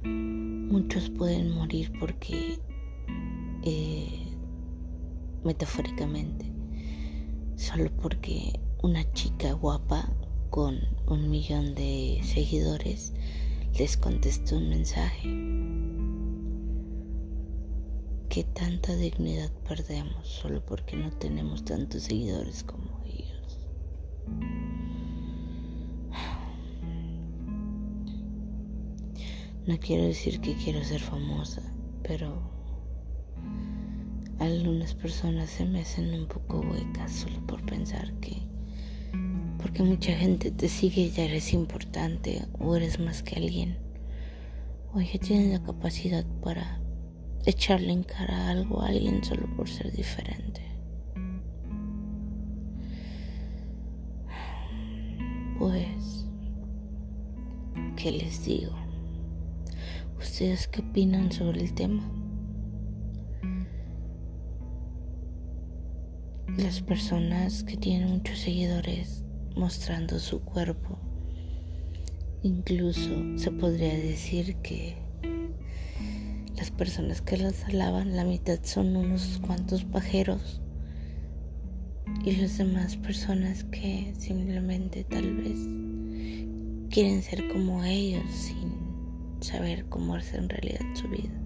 muchos 0.05 1.11
pueden 1.11 1.55
morir 1.55 1.93
porque, 1.99 2.61
eh, 3.65 4.27
metafóricamente, 5.43 6.53
solo 7.57 7.91
porque 8.01 8.61
una 8.83 9.11
chica 9.15 9.53
guapa 9.53 10.13
con 10.51 10.79
un 11.07 11.31
millón 11.31 11.75
de 11.75 12.21
seguidores 12.23 13.13
les 13.77 13.97
contestó 13.97 14.59
un 14.59 14.69
mensaje. 14.69 15.29
¿Qué 18.35 18.43
tanta 18.43 18.97
dignidad 18.97 19.49
perdemos 19.69 20.27
solo 20.27 20.61
porque 20.67 20.97
no 20.97 21.13
tenemos 21.13 21.65
tantos 21.65 22.03
seguidores 22.03 22.65
como 22.65 23.01
ellos? 23.05 23.61
No 29.69 29.79
quiero 29.79 30.03
decir 30.03 30.41
que 30.41 30.57
quiero 30.57 30.83
ser 30.83 31.01
famosa, 31.01 31.63
pero 32.03 32.51
algunas 34.41 34.95
personas 34.95 35.49
se 35.49 35.65
me 35.65 35.83
hacen 35.83 36.13
un 36.13 36.27
poco 36.27 36.59
huecas 36.59 37.13
solo 37.13 37.41
por 37.47 37.65
pensar 37.65 38.15
que 38.15 38.49
porque 39.63 39.85
mucha 39.85 40.13
gente 40.13 40.51
te 40.51 40.69
sigue 40.69 41.09
ya 41.09 41.27
eres 41.27 41.53
importante 41.53 42.45
o 42.59 42.75
eres 42.75 42.99
más 42.99 43.23
que 43.23 43.37
alguien 43.37 43.79
o 44.93 45.01
ya 45.01 45.21
tienes 45.21 45.53
la 45.53 45.65
capacidad 45.65 46.27
para 46.43 46.84
echarle 47.47 47.93
en 47.93 48.03
cara 48.03 48.49
algo 48.49 48.81
a 48.81 48.89
alguien 48.89 49.23
solo 49.23 49.47
por 49.57 49.69
ser 49.69 49.93
diferente. 49.93 50.63
Pues, 55.59 56.27
¿qué 57.97 58.13
les 58.13 58.45
digo? 58.45 58.73
¿Ustedes 60.19 60.69
qué 60.69 60.81
opinan 60.81 61.31
sobre 61.31 61.63
el 61.63 61.75
tema? 61.75 62.03
Las 66.57 66.81
personas 66.81 67.63
que 67.65 67.77
tienen 67.77 68.11
muchos 68.11 68.39
seguidores 68.39 69.25
mostrando 69.57 70.19
su 70.19 70.41
cuerpo, 70.41 70.99
incluso 72.43 73.39
se 73.39 73.51
podría 73.51 73.95
decir 73.95 74.57
que 74.57 75.04
las 76.57 76.71
personas 76.71 77.21
que 77.21 77.37
las 77.37 77.65
alaban, 77.65 78.17
la 78.17 78.25
mitad 78.25 78.59
son 78.63 78.97
unos 78.97 79.41
cuantos 79.45 79.85
pajeros 79.85 80.61
y 82.25 82.37
las 82.37 82.59
demás 82.59 82.97
personas 82.97 83.65
que 83.65 84.15
simplemente 84.17 85.05
tal 85.05 85.37
vez 85.37 85.59
quieren 86.91 87.23
ser 87.23 87.49
como 87.49 87.83
ellos 87.85 88.25
sin 88.31 88.73
saber 89.41 89.87
cómo 89.87 90.15
hacer 90.15 90.41
en 90.41 90.49
realidad 90.49 90.81
su 90.95 91.09
vida. 91.09 91.41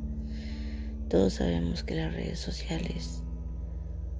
Todos 1.08 1.34
sabemos 1.34 1.84
que 1.84 1.94
las 1.94 2.12
redes 2.12 2.38
sociales 2.38 3.22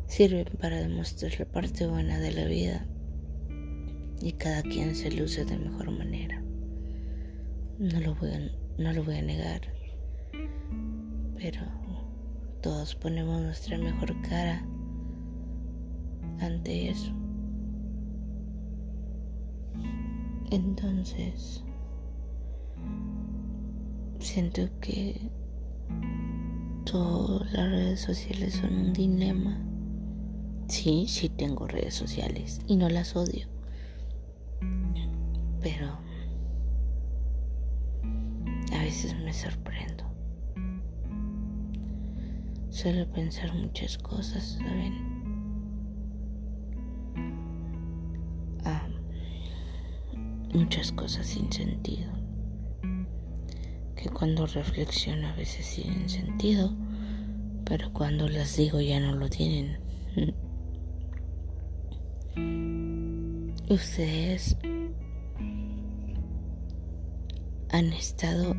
sirven 0.06 0.48
para 0.58 0.80
demostrar 0.80 1.38
la 1.38 1.44
parte 1.44 1.86
buena 1.86 2.18
de 2.18 2.32
la 2.32 2.46
vida 2.46 2.86
y 4.22 4.32
cada 4.32 4.62
quien 4.62 4.96
se 4.96 5.10
luce 5.10 5.44
de 5.44 5.58
mejor 5.58 5.90
manera. 5.90 6.42
No 7.78 8.00
lo 8.00 8.14
voy 8.14 8.30
a, 8.30 8.40
no 8.78 8.92
lo 8.92 9.04
voy 9.04 9.16
a 9.16 9.22
negar 9.22 9.77
pero 11.36 11.60
todos 12.62 12.94
ponemos 12.96 13.40
nuestra 13.40 13.78
mejor 13.78 14.20
cara 14.22 14.64
ante 16.40 16.90
eso. 16.90 17.12
Entonces, 20.50 21.62
siento 24.18 24.68
que 24.80 25.30
todas 26.84 27.52
las 27.52 27.70
redes 27.70 28.00
sociales 28.00 28.54
son 28.54 28.72
un 28.74 28.92
dilema. 28.92 29.58
Sí, 30.68 31.06
sí 31.06 31.28
tengo 31.28 31.66
redes 31.66 31.94
sociales 31.94 32.60
y 32.66 32.76
no 32.76 32.88
las 32.88 33.14
odio. 33.14 33.46
Pero 35.60 35.98
a 38.72 38.82
veces 38.82 39.14
me 39.20 39.32
sorprendo. 39.32 39.97
Suelo 42.80 43.10
pensar 43.10 43.52
muchas 43.54 43.98
cosas, 43.98 44.56
¿saben? 44.56 44.94
Ah, 48.64 48.86
muchas 50.54 50.92
cosas 50.92 51.26
sin 51.26 51.50
sentido. 51.52 52.12
Que 53.96 54.08
cuando 54.10 54.46
reflexiono 54.46 55.26
a 55.26 55.32
veces 55.32 55.74
tienen 55.74 56.08
sentido, 56.08 56.72
pero 57.64 57.92
cuando 57.92 58.28
las 58.28 58.56
digo 58.56 58.80
ya 58.80 59.00
no 59.00 59.16
lo 59.16 59.28
tienen. 59.28 59.78
Ustedes 63.68 64.56
han 67.70 67.92
estado 67.92 68.52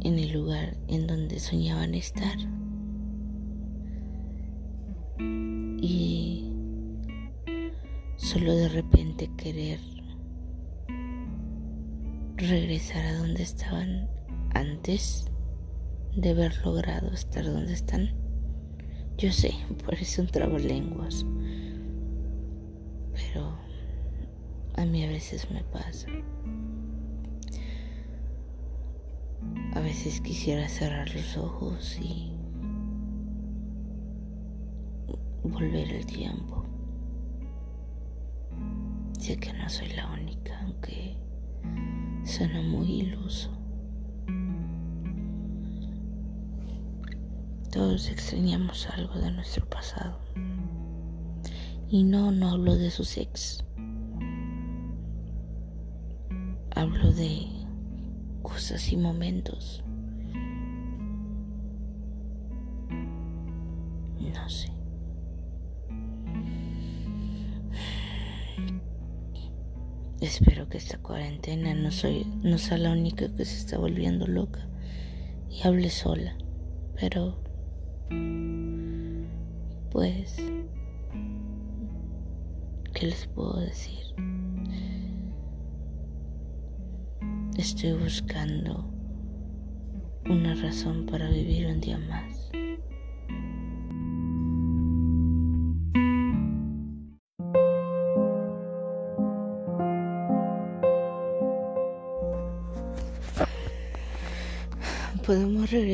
en 0.00 0.18
el 0.18 0.32
lugar 0.32 0.76
en 0.88 1.06
donde 1.06 1.38
soñaban 1.38 1.94
estar. 1.94 2.55
Solo 8.46 8.58
de 8.58 8.68
repente 8.68 9.28
querer 9.36 9.80
regresar 12.36 13.04
a 13.04 13.18
donde 13.18 13.42
estaban 13.42 14.08
antes 14.54 15.24
de 16.14 16.30
haber 16.30 16.56
logrado 16.64 17.10
estar 17.10 17.44
donde 17.44 17.72
están. 17.72 18.14
Yo 19.18 19.32
sé, 19.32 19.52
parece 19.84 20.20
un 20.20 20.28
trabalenguas, 20.28 21.26
pero 23.14 23.58
a 24.76 24.84
mí 24.84 25.04
a 25.04 25.08
veces 25.08 25.50
me 25.50 25.64
pasa. 25.64 26.06
A 29.74 29.80
veces 29.80 30.20
quisiera 30.20 30.68
cerrar 30.68 31.12
los 31.12 31.36
ojos 31.36 31.98
y 32.00 32.30
volver 35.42 35.90
el 35.90 36.06
tiempo. 36.06 36.65
Sé 39.26 39.36
que 39.38 39.52
no 39.54 39.68
soy 39.68 39.88
la 39.88 40.06
única, 40.12 40.56
aunque 40.62 41.16
suena 42.24 42.62
muy 42.62 43.00
iluso. 43.00 43.50
Todos 47.72 48.08
extrañamos 48.08 48.88
algo 48.90 49.18
de 49.18 49.32
nuestro 49.32 49.68
pasado. 49.68 50.20
Y 51.88 52.04
no, 52.04 52.30
no 52.30 52.50
hablo 52.50 52.76
de 52.76 52.88
sus 52.92 53.16
ex. 53.16 53.64
Hablo 56.76 57.10
de 57.10 57.48
cosas 58.42 58.92
y 58.92 58.96
momentos. 58.96 59.82
Espero 70.38 70.68
que 70.68 70.76
esta 70.76 70.98
cuarentena 70.98 71.72
no, 71.72 71.90
soy, 71.90 72.26
no 72.42 72.58
sea 72.58 72.76
la 72.76 72.92
única 72.92 73.34
que 73.34 73.46
se 73.46 73.56
está 73.56 73.78
volviendo 73.78 74.26
loca 74.26 74.68
y 75.48 75.66
hable 75.66 75.88
sola. 75.88 76.36
Pero, 77.00 77.42
pues, 79.90 80.36
¿qué 82.92 83.06
les 83.06 83.26
puedo 83.28 83.60
decir? 83.60 83.98
Estoy 87.56 87.92
buscando 87.94 88.92
una 90.28 90.54
razón 90.54 91.06
para 91.06 91.30
vivir 91.30 91.66
un 91.66 91.80
día 91.80 91.96
más. 91.96 92.35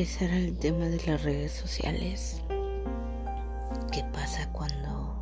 Regresar 0.03 0.31
al 0.31 0.57
tema 0.57 0.89
de 0.89 1.01
las 1.07 1.23
redes 1.23 1.53
sociales. 1.53 2.41
¿Qué 3.89 4.03
pasa 4.11 4.51
cuando 4.51 5.15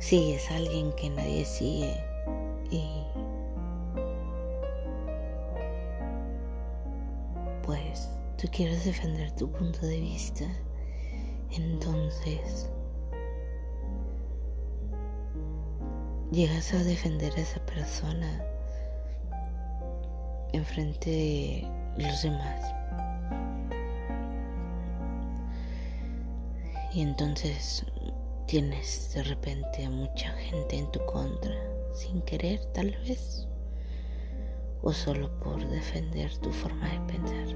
sigues 0.00 0.50
a 0.50 0.56
alguien 0.56 0.92
que 0.94 1.10
nadie 1.10 1.44
sigue 1.44 1.94
y 2.72 3.04
pues 7.62 8.08
tú 8.36 8.48
quieres 8.50 8.84
defender 8.84 9.30
tu 9.36 9.48
punto 9.48 9.86
de 9.86 10.00
vista? 10.00 10.44
Entonces 11.52 12.68
llegas 16.32 16.74
a 16.74 16.82
defender 16.82 17.32
a 17.36 17.42
esa 17.42 17.64
persona 17.64 18.44
enfrente 20.52 21.10
de 21.96 22.08
los 22.08 22.22
demás. 22.22 22.75
Y 26.96 27.02
entonces 27.02 27.84
tienes 28.46 29.12
de 29.12 29.22
repente 29.22 29.84
a 29.84 29.90
mucha 29.90 30.30
gente 30.32 30.78
en 30.78 30.90
tu 30.92 31.04
contra, 31.04 31.54
sin 31.92 32.22
querer 32.22 32.58
tal 32.72 32.92
vez, 33.06 33.46
o 34.80 34.94
solo 34.94 35.28
por 35.40 35.62
defender 35.68 36.34
tu 36.38 36.50
forma 36.52 36.88
de 36.88 37.12
pensar. 37.12 37.48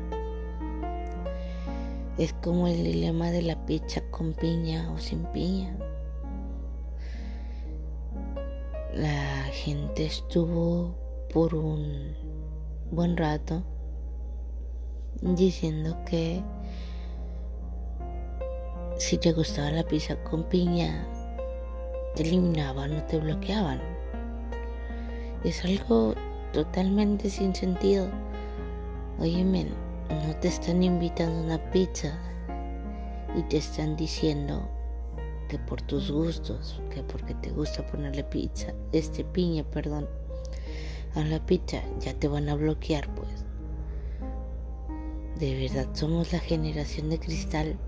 Es 2.19 2.35
como 2.43 2.69
el 2.69 2.85
dilema 2.85 3.31
de 3.31 3.41
la 3.41 3.65
pizza 3.65 4.03
con 4.11 4.35
piña 4.35 4.93
o 4.93 4.99
sin 4.99 5.25
piña. 5.33 5.75
La 8.93 9.45
gente 9.55 10.05
estuvo 10.05 10.95
por 11.33 11.55
un 11.55 12.15
buen 12.91 13.17
rato 13.17 13.63
diciendo 15.23 15.97
que 16.05 16.43
si 19.01 19.17
te 19.17 19.33
gustaba 19.33 19.71
la 19.71 19.83
pizza 19.83 20.15
con 20.25 20.45
piña, 20.45 21.09
te 22.15 22.23
eliminaban 22.23 22.93
o 22.93 23.03
te 23.05 23.17
bloqueaban. 23.19 23.81
Es 25.43 25.65
algo 25.65 26.15
totalmente 26.53 27.31
sin 27.31 27.55
sentido. 27.55 28.11
Oye, 29.19 29.43
men, 29.43 29.71
no 30.11 30.37
te 30.37 30.49
están 30.49 30.83
invitando 30.83 31.41
a 31.41 31.45
una 31.45 31.71
pizza 31.71 32.13
y 33.35 33.43
te 33.45 33.57
están 33.57 33.97
diciendo 33.97 34.69
que 35.49 35.59
por 35.59 35.81
tus 35.81 36.13
gustos, 36.13 36.83
que 36.95 37.03
porque 37.03 37.35
te 37.37 37.51
gusta 37.53 37.87
ponerle 37.87 38.23
pizza, 38.23 38.75
este 38.93 39.25
piña, 39.25 39.65
perdón, 39.65 40.09
a 41.15 41.25
la 41.25 41.45
pizza, 41.47 41.81
ya 42.01 42.13
te 42.13 42.29
van 42.29 42.51
a 42.51 42.55
bloquear, 42.55 43.09
pues. 43.15 43.47
De 45.39 45.59
verdad, 45.59 45.89
somos 45.95 46.35
la 46.35 46.39
generación 46.39 47.09
de 47.09 47.19
cristal 47.19 47.79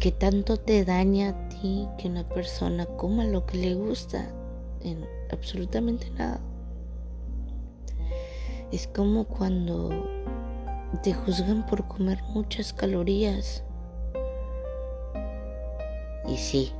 que 0.00 0.12
tanto 0.12 0.56
te 0.56 0.86
daña 0.86 1.28
a 1.28 1.48
ti 1.50 1.86
que 1.98 2.08
una 2.08 2.26
persona 2.26 2.86
coma 2.86 3.24
lo 3.24 3.44
que 3.44 3.58
le 3.58 3.74
gusta 3.74 4.32
en 4.80 5.04
absolutamente 5.30 6.10
nada. 6.12 6.40
Es 8.72 8.86
como 8.86 9.24
cuando 9.24 9.90
te 11.02 11.12
juzgan 11.12 11.66
por 11.66 11.86
comer 11.86 12.22
muchas 12.30 12.72
calorías. 12.72 13.62
Y 16.26 16.36
sí, 16.38 16.72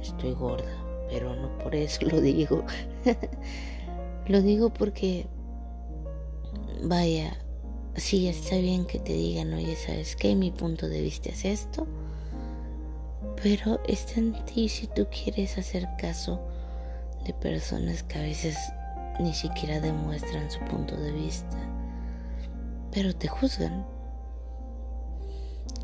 estoy 0.00 0.32
gorda, 0.34 0.76
pero 1.10 1.34
no 1.34 1.58
por 1.58 1.74
eso 1.74 2.06
lo 2.06 2.20
digo. 2.20 2.62
lo 4.28 4.42
digo 4.42 4.72
porque, 4.72 5.26
vaya, 6.84 7.36
sí 7.96 8.28
está 8.28 8.56
bien 8.58 8.86
que 8.86 9.00
te 9.00 9.12
digan, 9.12 9.52
oye, 9.54 9.74
¿sabes 9.74 10.14
qué? 10.14 10.36
Mi 10.36 10.52
punto 10.52 10.88
de 10.88 11.02
vista 11.02 11.30
es 11.30 11.44
esto 11.44 11.88
pero 13.44 13.78
está 13.86 14.20
en 14.20 14.32
ti 14.46 14.70
si 14.70 14.86
tú 14.86 15.06
quieres 15.10 15.58
hacer 15.58 15.86
caso 15.98 16.40
de 17.26 17.34
personas 17.34 18.02
que 18.02 18.18
a 18.18 18.22
veces 18.22 18.56
ni 19.20 19.34
siquiera 19.34 19.80
demuestran 19.80 20.50
su 20.50 20.60
punto 20.60 20.96
de 20.96 21.12
vista, 21.12 21.58
pero 22.90 23.14
te 23.14 23.28
juzgan. 23.28 23.84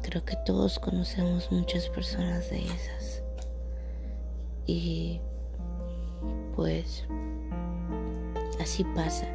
Creo 0.01 0.25
que 0.25 0.37
todos 0.47 0.79
conocemos 0.79 1.53
muchas 1.53 1.91
personas 1.91 2.49
de 2.49 2.65
esas. 2.65 3.23
Y 4.67 5.21
pues 6.57 7.05
así 8.59 8.85
pasa 8.95 9.27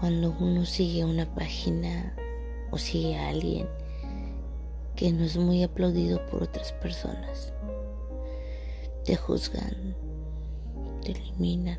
cuando 0.00 0.36
uno 0.38 0.66
sigue 0.66 1.02
una 1.06 1.24
página 1.34 2.14
o 2.70 2.76
sigue 2.76 3.16
a 3.16 3.30
alguien 3.30 3.66
que 4.96 5.12
no 5.12 5.22
es 5.24 5.36
muy 5.36 5.62
aplaudido 5.62 6.24
por 6.26 6.42
otras 6.42 6.72
personas. 6.72 7.52
Te 9.04 9.14
juzgan, 9.14 9.94
te 11.02 11.12
eliminan, 11.12 11.78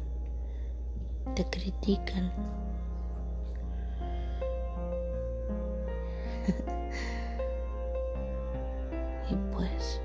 te 1.35 1.43
critican. 1.45 2.31
y 9.29 9.35
pues 9.51 9.99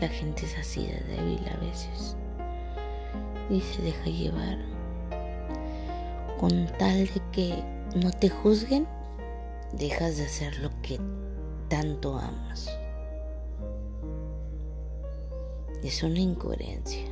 la 0.00 0.08
gente 0.08 0.44
es 0.44 0.58
así 0.58 0.86
de 0.86 1.00
débil 1.04 1.40
a 1.48 1.56
veces 1.56 2.14
y 3.48 3.62
se 3.62 3.80
deja 3.80 4.04
llevar 4.04 4.58
con 6.38 6.66
tal 6.78 7.06
de 7.06 7.22
que 7.32 7.64
no 7.96 8.10
te 8.10 8.28
juzguen 8.28 8.86
dejas 9.72 10.18
de 10.18 10.26
hacer 10.26 10.58
lo 10.58 10.68
que 10.82 11.00
tanto 11.68 12.18
amas. 12.18 12.68
Es 15.82 16.02
una 16.02 16.18
incoherencia. 16.18 17.06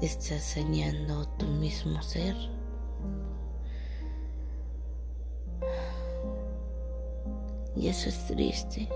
Estás 0.00 0.54
dañando 0.54 1.26
tu 1.38 1.46
mismo 1.46 2.00
ser. 2.02 2.36
Y 7.74 7.88
eso 7.88 8.08
es 8.08 8.26
triste. 8.26 8.88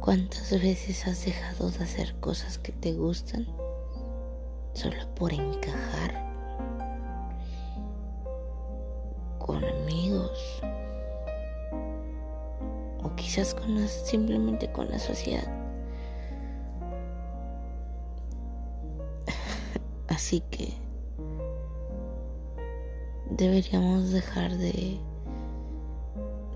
¿Cuántas 0.00 0.50
veces 0.50 1.06
has 1.06 1.24
dejado 1.24 1.70
de 1.70 1.84
hacer 1.84 2.14
cosas 2.20 2.58
que 2.58 2.72
te 2.72 2.92
gustan 2.92 3.46
solo 4.74 5.14
por 5.14 5.32
encajar 5.32 6.22
con 9.38 9.64
amigos? 9.64 10.60
Quizás 13.16 13.54
con 13.54 13.88
simplemente 13.88 14.70
con 14.72 14.90
la 14.90 14.98
sociedad. 14.98 15.46
Así 20.08 20.42
que 20.50 20.72
deberíamos 23.30 24.10
dejar 24.10 24.56
de 24.56 24.98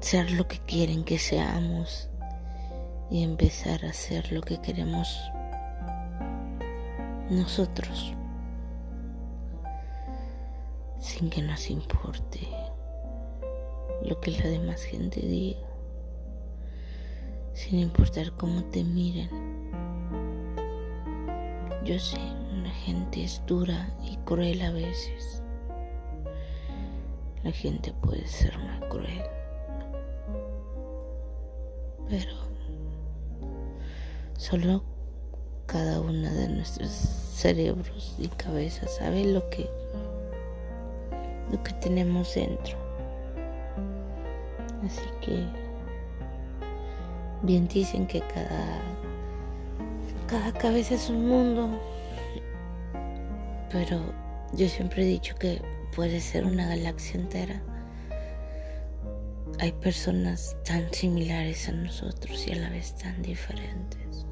ser 0.01 0.31
lo 0.33 0.47
que 0.47 0.59
quieren 0.61 1.05
que 1.05 1.19
seamos 1.19 2.09
y 3.11 3.25
empezar 3.25 3.85
a 3.85 3.93
ser 3.93 4.31
lo 4.33 4.43
que 4.43 4.61
queremos 4.61 5.19
nosotros 7.31 8.15
sin 10.99 11.31
que 11.31 11.43
nos 11.43 11.71
importe 11.71 12.41
lo 14.03 14.21
que 14.21 14.33
la 14.33 14.45
demás 14.45 14.83
gente 14.83 15.21
diga 15.21 15.68
sin 17.59 17.81
importar 17.81 18.31
cómo 18.37 18.63
te 18.67 18.85
miren. 18.85 19.29
Yo 21.85 21.99
sé, 21.99 22.19
la 22.63 22.71
gente 22.71 23.25
es 23.25 23.43
dura 23.47 23.93
y 24.01 24.17
cruel 24.19 24.63
a 24.63 24.71
veces. 24.71 25.43
La 27.43 27.51
gente 27.51 27.93
puede 28.01 28.25
ser 28.29 28.57
muy 28.59 28.89
cruel. 28.89 29.25
Pero 32.09 32.33
solo 34.37 34.85
cada 35.67 36.01
una 36.01 36.33
de 36.33 36.49
nuestros 36.51 36.91
cerebros 36.91 38.15
y 38.21 38.29
cabezas 38.29 38.95
sabe 38.95 39.25
lo 39.25 39.51
que 39.51 39.69
lo 41.51 41.61
que 41.65 41.73
tenemos 41.81 42.33
dentro. 42.37 42.79
Así 44.85 45.03
que 45.21 45.58
Bien 47.43 47.69
dicen 47.69 48.07
que 48.07 48.21
cada, 48.21 48.83
cada 50.27 50.53
cabeza 50.53 50.95
es 50.95 51.09
un 51.09 51.29
mundo, 51.29 51.71
pero 53.71 54.01
yo 54.55 54.69
siempre 54.69 55.05
he 55.05 55.07
dicho 55.07 55.37
que 55.37 55.63
puede 55.95 56.21
ser 56.21 56.45
una 56.45 56.67
galaxia 56.67 57.21
entera. 57.21 57.63
Hay 59.61 59.71
personas 59.73 60.57
tan 60.65 60.93
similares 60.93 61.69
a 61.69 61.73
nosotros 61.73 62.47
y 62.49 62.53
a 62.53 62.57
la 62.57 62.71
vez 62.71 62.97
tan 62.97 63.23
diferentes. 63.23 64.27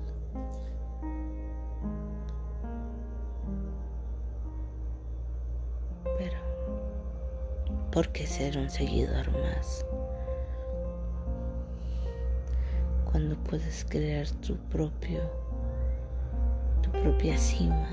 Pero, 6.19 6.39
¿por 7.93 8.11
qué 8.11 8.27
ser 8.27 8.59
un 8.59 8.69
seguidor 8.69 9.31
más? 9.31 9.85
Puedes 13.49 13.85
crear 13.85 14.29
tu 14.43 14.57
propio, 14.69 15.21
tu 16.83 16.91
propia 16.91 17.39
cima 17.39 17.89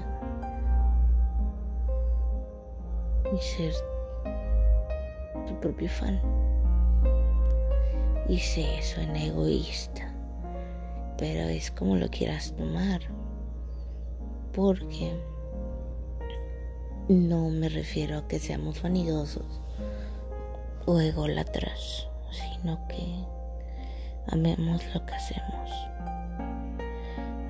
y 3.31 3.37
ser 3.37 3.73
tu 5.47 5.59
propio 5.59 5.89
fan. 5.89 6.19
Y 8.27 8.39
sé, 8.39 8.81
suena 8.81 9.23
egoísta, 9.25 10.13
pero 11.17 11.41
es 11.41 11.69
como 11.71 11.97
lo 11.97 12.09
quieras 12.09 12.53
tomar. 12.55 13.01
Porque 14.53 15.11
no 17.09 17.49
me 17.49 17.69
refiero 17.69 18.19
a 18.19 18.27
que 18.27 18.39
seamos 18.39 18.81
vanidosos 18.81 19.61
o 20.85 20.99
ególatras, 20.99 22.07
sino 22.31 22.87
que 22.87 23.25
amemos 24.27 24.81
lo 24.93 25.05
que 25.05 25.13
hacemos. 25.13 25.42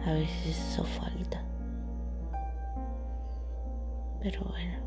A 0.05 0.13
veces 0.13 0.57
eso 0.71 0.83
falta. 0.83 1.43
Pero 4.21 4.43
bueno, 4.45 4.77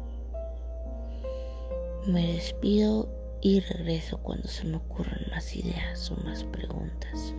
me 2.07 2.35
despido 2.35 3.09
y 3.41 3.61
regreso 3.61 4.19
cuando 4.19 4.49
se 4.49 4.65
me 4.65 4.77
ocurran 4.77 5.21
más 5.31 5.55
ideas 5.55 6.11
o 6.11 6.17
más 6.25 6.45
preguntas. 6.45 7.35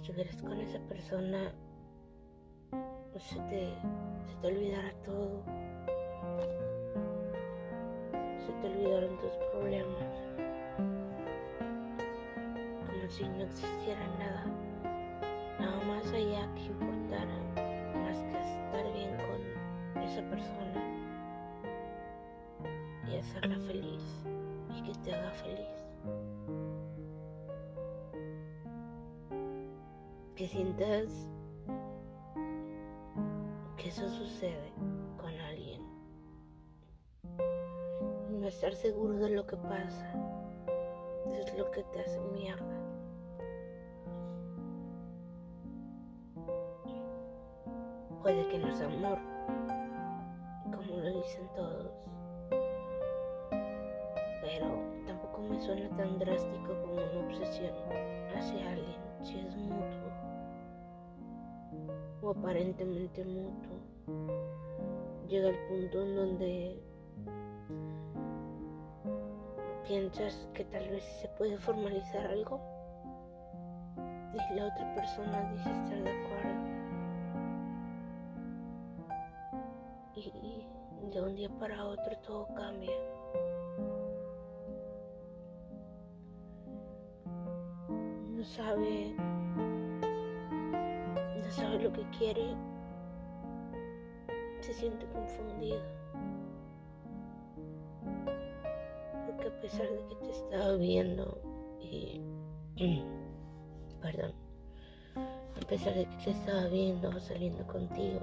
Estuvieras 0.00 0.36
con 0.42 0.58
esa 0.60 0.78
persona 0.88 1.52
se 3.18 3.36
te, 3.50 3.74
se 4.26 4.34
te 4.40 4.46
olvidara 4.48 4.92
todo, 5.04 5.42
se 8.46 8.52
te 8.60 8.66
olvidaron 8.66 9.18
tus 9.18 9.32
problemas. 9.52 10.06
Si 13.08 13.24
no 13.24 13.42
existiera 13.42 14.06
nada, 14.20 14.44
nada 15.58 15.84
más 15.84 16.06
allá 16.12 16.48
que 16.54 16.66
importara, 16.66 17.36
más 17.92 18.16
que 18.22 18.38
estar 18.38 18.92
bien 18.94 19.16
con 19.16 20.00
esa 20.02 20.22
persona. 20.30 20.80
Y 23.10 23.16
hacerla 23.16 23.58
feliz 23.66 24.24
y 24.76 24.82
que 24.82 24.92
te 25.00 25.12
haga 25.12 25.30
feliz. 25.32 25.79
Sientas 30.50 31.28
que 33.76 33.88
eso 33.88 34.08
sucede 34.08 34.72
con 35.16 35.32
alguien. 35.38 35.80
No 38.40 38.48
estar 38.48 38.74
seguro 38.74 39.16
de 39.18 39.30
lo 39.30 39.46
que 39.46 39.56
pasa 39.56 40.12
es 41.38 41.56
lo 41.56 41.70
que 41.70 41.84
te 41.84 42.00
hace 42.00 42.20
mierda. 42.32 42.80
Puede 48.20 48.48
que 48.48 48.58
no 48.58 48.68
es 48.70 48.80
amor, 48.80 49.18
aparentemente 62.40 63.24
mutuo. 63.24 63.76
Llega 65.28 65.50
el 65.50 65.58
punto 65.68 66.02
en 66.02 66.16
donde 66.16 66.82
piensas 69.86 70.48
que 70.54 70.64
tal 70.64 70.88
vez 70.88 71.04
se 71.20 71.28
puede 71.28 71.58
formalizar 71.58 72.26
algo 72.26 72.60
y 74.32 74.54
la 74.54 74.66
otra 74.66 74.94
persona 74.94 75.52
dice 75.52 75.70
estar 75.70 76.02
de 76.02 76.10
acuerdo. 76.10 76.70
Y 80.14 80.66
de 81.10 81.22
un 81.22 81.34
día 81.34 81.48
para 81.58 81.84
otro 81.84 82.16
todo 82.26 82.46
cambia. 82.54 82.96
No 88.30 88.44
sabe, 88.44 89.14
sabe 91.50 91.78
lo 91.80 91.92
que 91.92 92.02
quiere, 92.18 92.54
se 94.60 94.72
siente 94.72 95.06
confundido. 95.06 95.80
Porque 99.26 99.48
a 99.48 99.60
pesar 99.60 99.88
de 99.88 100.06
que 100.08 100.14
te 100.16 100.30
estaba 100.30 100.74
viendo 100.74 101.40
y... 101.80 102.20
Perdón. 104.00 104.32
A 105.16 105.66
pesar 105.68 105.94
de 105.94 106.06
que 106.06 106.16
te 106.24 106.30
estaba 106.30 106.66
viendo 106.68 107.20
saliendo 107.20 107.66
contigo, 107.66 108.20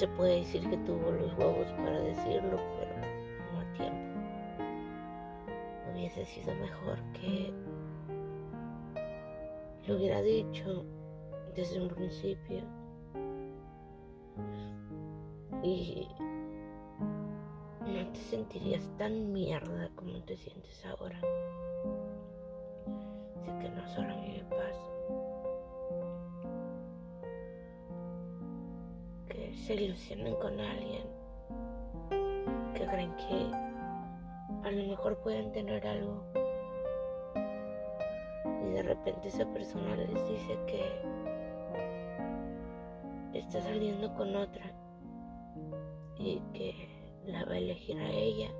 se 0.00 0.08
puede 0.08 0.36
decir 0.36 0.66
que 0.70 0.78
tuvo 0.78 1.10
los 1.10 1.30
huevos 1.36 1.70
para 1.72 2.00
decirlo, 2.00 2.58
pero 2.78 2.96
no 3.52 3.60
a 3.60 3.72
tiempo. 3.74 4.18
Hubiese 5.92 6.24
sido 6.24 6.54
mejor 6.54 6.98
que 7.12 7.52
lo 9.86 9.96
hubiera 9.96 10.22
dicho 10.22 10.86
desde 11.54 11.82
un 11.82 11.88
principio. 11.88 12.62
Y 15.62 16.08
no 17.80 18.10
te 18.10 18.20
sentirías 18.20 18.88
tan 18.96 19.34
mierda 19.34 19.90
como 19.96 20.18
te 20.22 20.34
sientes 20.38 20.82
ahora 20.86 21.20
que 23.60 23.68
no 23.68 23.86
solo 23.94 24.14
a 24.14 24.16
mí 24.16 24.42
me. 24.48 24.99
Se 29.70 29.84
ilusionan 29.84 30.34
con 30.34 30.58
alguien, 30.58 31.04
que 32.74 32.84
creen 32.86 33.14
que 33.14 34.68
a 34.68 34.72
lo 34.72 34.88
mejor 34.88 35.16
pueden 35.18 35.52
tener 35.52 35.86
algo 35.86 36.24
y 38.66 38.70
de 38.72 38.82
repente 38.82 39.28
esa 39.28 39.46
persona 39.52 39.94
les 39.94 40.28
dice 40.28 40.58
que 40.66 40.82
está 43.38 43.60
saliendo 43.60 44.12
con 44.14 44.34
otra 44.34 44.72
y 46.18 46.40
que 46.52 46.88
la 47.26 47.44
va 47.44 47.52
a 47.52 47.58
elegir 47.58 47.96
a 48.00 48.10
ella 48.10 48.50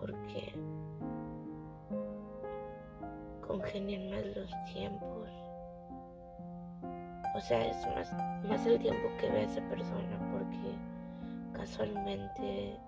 porque 0.00 0.54
congenian 3.46 4.10
más 4.12 4.24
los 4.34 4.50
tiempos. 4.72 5.41
O 7.34 7.40
sea, 7.40 7.66
es 7.66 7.86
más, 7.94 8.12
más 8.48 8.66
el 8.66 8.78
tiempo 8.78 9.08
que 9.18 9.28
ve 9.30 9.44
esa 9.44 9.62
persona 9.68 10.18
porque 10.30 10.76
casualmente 11.54 12.78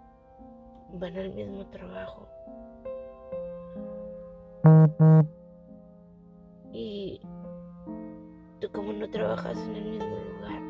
van 0.92 1.16
al 1.16 1.32
mismo 1.32 1.64
trabajo. 1.66 2.28
Y 6.72 7.20
tú 8.60 8.70
como 8.72 8.92
no 8.92 9.08
trabajas 9.08 9.56
en 9.56 9.76
el 9.76 9.84
mismo 9.84 10.16
lugar, 10.16 10.62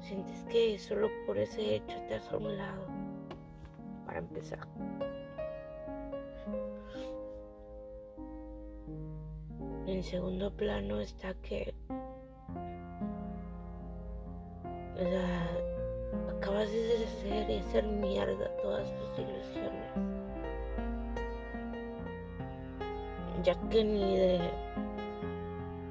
sientes 0.00 0.42
que 0.44 0.78
solo 0.78 1.08
por 1.26 1.36
ese 1.36 1.76
hecho 1.76 1.96
te 2.08 2.14
has 2.14 2.32
a 2.32 2.36
un 2.38 2.56
lado, 2.56 2.86
para 4.06 4.20
empezar. 4.20 4.66
En 10.00 10.04
segundo 10.04 10.50
plano 10.50 10.98
está 10.98 11.34
que 11.42 11.74
acabas 16.38 16.72
de 16.72 16.78
deshacer 16.78 17.50
y 17.50 17.58
hacer 17.58 17.84
mierda 17.84 18.48
todas 18.62 18.90
tus 18.96 19.18
ilusiones. 19.18 19.92
Ya 23.44 23.54
que 23.68 23.84
ni 23.84 24.16
de 24.16 24.40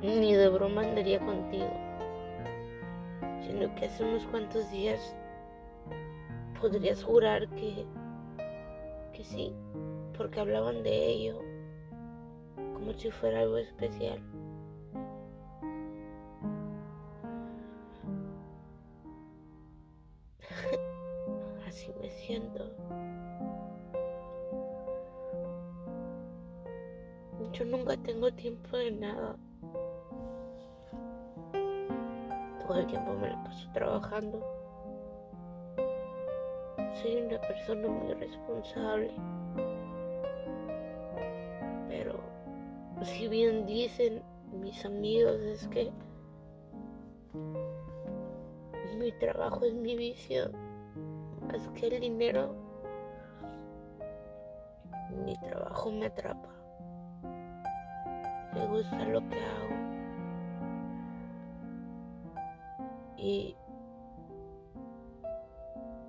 ni 0.01 0.33
de 0.33 0.49
broma 0.49 0.81
andaría 0.81 1.19
contigo. 1.19 1.69
Sino 3.45 3.75
que 3.75 3.85
hace 3.85 4.03
unos 4.03 4.25
cuantos 4.25 4.71
días 4.71 5.15
podrías 6.59 7.03
jurar 7.03 7.47
que 7.49 7.85
que 9.13 9.23
sí, 9.23 9.53
porque 10.17 10.39
hablaban 10.39 10.81
de 10.81 11.05
ello 11.09 11.48
como 12.89 12.99
si 12.99 13.11
fuera 13.11 13.41
algo 13.41 13.57
especial. 13.57 14.19
Así 21.67 21.93
me 22.01 22.09
siento. 22.09 22.71
Yo 27.51 27.65
nunca 27.65 27.95
tengo 27.97 28.31
tiempo 28.33 28.75
de 28.75 28.89
nada. 28.91 29.35
Todo 32.67 32.79
el 32.79 32.87
tiempo 32.87 33.13
me 33.13 33.29
la 33.29 33.43
paso 33.43 33.69
trabajando. 33.71 34.43
Soy 36.95 37.17
una 37.21 37.39
persona 37.39 37.87
muy 37.87 38.13
responsable. 38.15 39.13
Si 43.03 43.27
bien 43.27 43.65
dicen 43.65 44.21
mis 44.51 44.85
amigos 44.85 45.41
es 45.41 45.67
que 45.67 45.91
mi 48.97 49.11
trabajo 49.19 49.65
es 49.65 49.73
mi 49.73 49.95
vicio 49.95 50.51
más 51.47 51.67
que 51.69 51.87
el 51.87 51.99
dinero 52.01 52.69
mi 55.25 55.35
trabajo 55.37 55.91
me 55.91 56.05
atrapa. 56.05 56.49
Me 58.53 58.65
gusta 58.67 59.05
lo 59.05 59.19
que 59.29 59.35
hago. 59.35 59.75
Y 63.17 63.55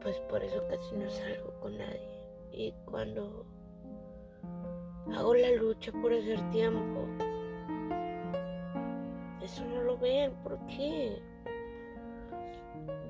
pues 0.03 0.19
por 0.21 0.43
eso 0.43 0.63
casi 0.69 0.97
no 0.97 1.11
salgo 1.11 1.61
con 1.61 1.77
nadie. 1.79 2.23
Y 2.53 2.73
cuando 2.85 3.45
Hago 5.15 5.35
la 5.35 5.51
lucha 5.53 5.93
por 5.93 6.13
hacer 6.13 6.41
tiempo. 6.51 7.07
Eso 9.43 9.65
no 9.65 9.83
lo 9.83 9.99
ven. 9.99 10.33
¿Por 10.45 10.59
qué? 10.67 11.21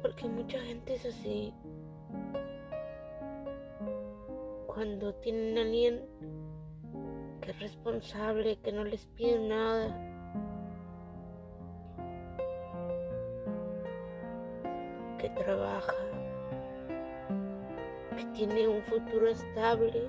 Porque 0.01 0.26
mucha 0.26 0.59
gente 0.61 0.94
es 0.94 1.05
así. 1.05 1.53
Cuando 4.66 5.14
tienen 5.16 5.59
a 5.59 5.62
alguien 5.62 6.07
que 7.42 7.51
es 7.51 7.61
responsable, 7.61 8.59
que 8.61 8.72
no 8.72 8.84
les 8.84 9.05
pide 9.07 9.38
nada. 9.38 10.07
Que 15.18 15.28
trabaja, 15.30 15.94
que 18.16 18.24
tiene 18.32 18.68
un 18.68 18.82
futuro 18.84 19.28
estable 19.28 20.09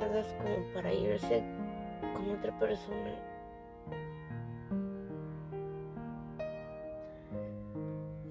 como 0.00 0.72
para 0.74 0.92
irse 0.92 1.42
con 2.14 2.30
otra 2.30 2.58
persona. 2.58 3.14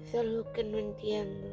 Es 0.02 0.14
algo 0.14 0.52
que 0.52 0.64
no 0.64 0.78
entiendo. 0.78 1.48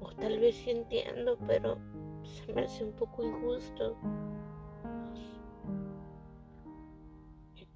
O 0.00 0.12
tal 0.12 0.38
vez 0.38 0.54
sí 0.56 0.70
entiendo, 0.70 1.38
pero 1.46 1.78
se 2.22 2.52
me 2.52 2.62
hace 2.62 2.84
un 2.84 2.92
poco 2.92 3.24
injusto. 3.24 3.96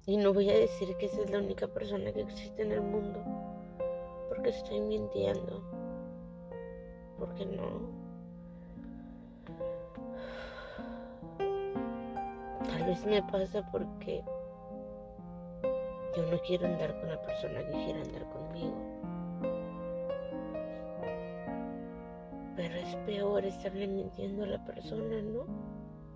Y 0.05 0.17
no 0.17 0.33
voy 0.33 0.49
a 0.49 0.53
decir 0.53 0.95
que 0.97 1.05
esa 1.05 1.21
es 1.21 1.29
la 1.29 1.39
única 1.39 1.67
persona 1.67 2.11
que 2.11 2.21
existe 2.21 2.63
en 2.63 2.71
el 2.71 2.81
mundo, 2.81 3.19
porque 4.29 4.49
estoy 4.49 4.81
mintiendo. 4.81 5.63
Porque 7.17 7.45
no. 7.45 8.00
Tal 12.81 12.89
vez 12.89 13.05
me 13.05 13.21
pasa 13.21 13.61
porque 13.71 14.23
yo 16.17 16.31
no 16.31 16.39
quiero 16.47 16.65
andar 16.65 16.99
con 16.99 17.09
la 17.09 17.21
persona 17.21 17.59
que 17.59 17.71
quiera 17.73 18.01
andar 18.01 18.23
conmigo. 18.31 18.75
Pero 22.55 22.75
es 22.75 22.95
peor 23.05 23.45
estarle 23.45 23.85
mintiendo 23.85 24.45
a 24.45 24.47
la 24.47 24.65
persona, 24.65 25.21
¿no? 25.21 25.45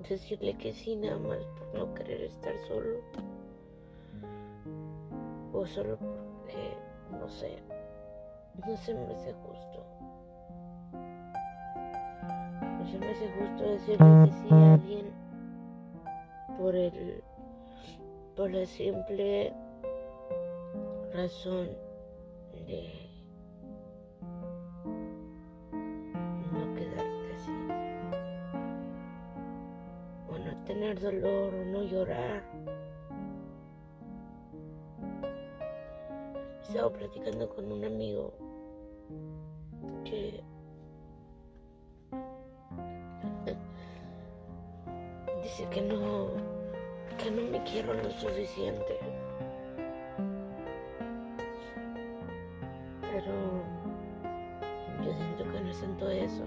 Decirle 0.10 0.58
que 0.58 0.74
sí 0.74 0.96
nada 0.96 1.20
más 1.20 1.38
por 1.38 1.72
no 1.76 1.94
querer 1.94 2.22
estar 2.24 2.56
solo. 2.68 2.98
O 5.54 5.68
solo 5.68 6.00
porque, 6.00 6.76
no 7.12 7.30
sé, 7.30 7.60
no 8.68 8.76
se 8.76 8.96
me 8.96 9.14
hace 9.14 9.34
justo. 9.34 9.86
No 12.80 12.88
se 12.88 12.98
me 12.98 13.12
hace 13.12 13.30
justo 13.40 13.64
decirle 13.64 14.26
que 14.26 14.32
sí 14.32 14.48
a 14.50 14.74
alguien 14.74 15.25
por 16.58 16.76
el 16.76 17.24
por 18.36 18.52
la 18.52 18.66
simple 18.66 19.54
razón 21.14 21.70
de 22.68 22.90
no 26.52 26.74
quedarte 26.76 27.36
así. 27.36 27.52
O 30.30 30.38
no 30.38 30.64
tener 30.66 31.00
dolor 31.00 31.54
o 31.54 31.66
no 31.66 31.84
llorar. 31.84 32.44
Estaba 36.62 36.92
platicando 36.92 37.48
con 37.50 37.72
un 37.72 37.86
amigo 37.86 38.34
que 40.04 40.44
dice 45.44 45.70
que 45.70 45.82
no, 45.82 46.45
que 47.26 47.32
no 47.32 47.42
me 47.50 47.64
quiero 47.64 47.92
lo 47.92 48.12
suficiente. 48.12 49.00
Pero 53.02 53.34
yo 55.04 55.12
siento 55.12 55.52
que 55.52 55.60
no 55.62 55.74
siento 55.74 56.10
eso. 56.10 56.44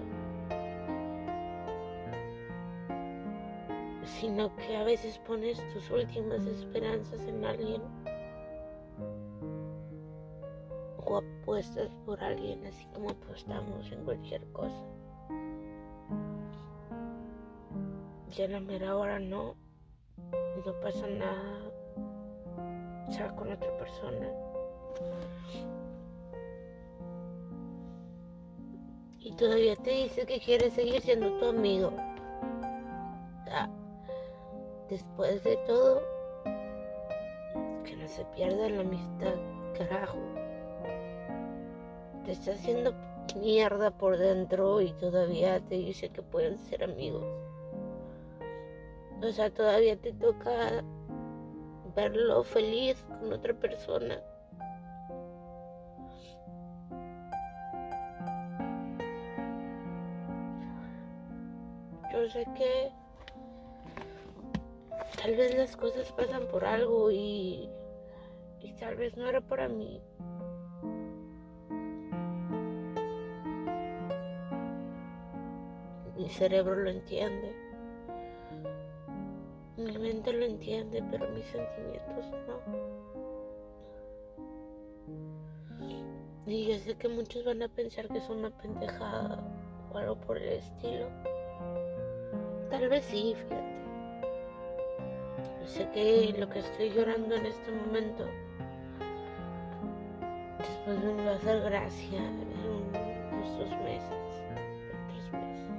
Sino 4.05 4.55
que 4.55 4.77
a 4.77 4.83
veces 4.85 5.19
pones 5.27 5.61
tus 5.73 5.91
últimas 5.91 6.45
esperanzas 6.45 7.27
en 7.27 7.43
alguien. 7.43 7.81
O 11.05 11.17
apuestas 11.17 11.89
por 12.05 12.23
alguien 12.23 12.65
así 12.65 12.85
como 12.93 13.09
apostamos 13.09 13.91
en 13.91 14.05
cualquier 14.05 14.49
cosa. 14.53 14.85
ya 18.29 18.47
la 18.47 18.59
mera 18.61 18.95
hora 18.95 19.19
no, 19.19 19.55
no 20.65 20.73
pasa 20.81 21.07
nada, 21.07 21.59
con 23.35 23.51
otra 23.51 23.77
persona. 23.77 24.27
Y 29.19 29.35
todavía 29.35 29.75
te 29.75 29.91
dice 29.91 30.25
que 30.25 30.39
quiere 30.39 30.69
seguir 30.71 31.01
siendo 31.01 31.37
tu 31.39 31.47
amigo. 31.47 31.91
después 34.89 35.43
de 35.43 35.55
todo, 35.67 36.01
que 37.83 37.95
no 37.95 38.07
se 38.07 38.25
pierda 38.35 38.69
la 38.69 38.81
amistad, 38.81 39.35
carajo. 39.77 40.17
Te 42.25 42.31
está 42.31 42.53
haciendo 42.53 42.93
mierda 43.35 43.91
por 43.91 44.17
dentro 44.17 44.81
y 44.81 44.91
todavía 44.93 45.59
te 45.59 45.75
dice 45.75 46.09
que 46.09 46.23
pueden 46.23 46.57
ser 46.57 46.83
amigos. 46.83 47.23
O 49.21 49.31
sea, 49.33 49.49
todavía 49.49 49.97
te 49.97 50.13
toca 50.13 50.81
verlo 51.93 52.43
feliz 52.43 53.03
con 53.19 53.33
otra 53.33 53.53
persona. 53.53 54.21
Yo 62.13 62.29
sé 62.29 62.45
que 62.55 62.91
tal 65.21 65.35
vez 65.35 65.55
las 65.55 65.75
cosas 65.75 66.11
pasan 66.13 66.47
por 66.47 66.63
algo 66.63 67.11
y, 67.11 67.69
y 68.61 68.73
tal 68.79 68.95
vez 68.95 69.17
no 69.17 69.27
era 69.27 69.41
para 69.41 69.67
mí. 69.67 70.01
Mi 76.15 76.29
cerebro 76.29 76.75
lo 76.75 76.89
entiende 76.89 77.68
Mi 79.79 79.97
mente 79.97 80.33
lo 80.33 80.45
entiende, 80.45 81.01
pero 81.09 81.25
mis 81.29 81.45
sentimientos 81.45 82.25
no. 82.47 82.59
Y 86.45 86.67
yo 86.67 86.77
sé 86.79 86.95
que 86.95 87.07
muchos 87.07 87.45
van 87.45 87.63
a 87.63 87.69
pensar 87.69 88.09
que 88.09 88.17
es 88.17 88.29
una 88.29 88.49
pendejada 88.49 89.41
o 89.93 89.97
algo 89.97 90.19
por 90.19 90.37
el 90.37 90.49
estilo. 90.49 91.07
Tal 92.69 92.89
vez 92.89 93.05
sí, 93.05 93.33
fíjate. 93.35 93.79
Sé 95.65 95.89
que 95.91 96.35
lo 96.37 96.49
que 96.49 96.59
estoy 96.59 96.89
llorando 96.89 97.35
en 97.35 97.45
este 97.45 97.71
momento 97.71 98.25
después 100.57 100.99
me 101.03 101.23
va 101.23 101.31
a 101.31 101.35
hacer 101.35 101.61
gracia 101.61 102.17
en 102.17 102.47
unos 103.31 103.57
dos 103.59 103.69
meses, 103.83 104.43
tres 105.07 105.31
meses. 105.31 105.69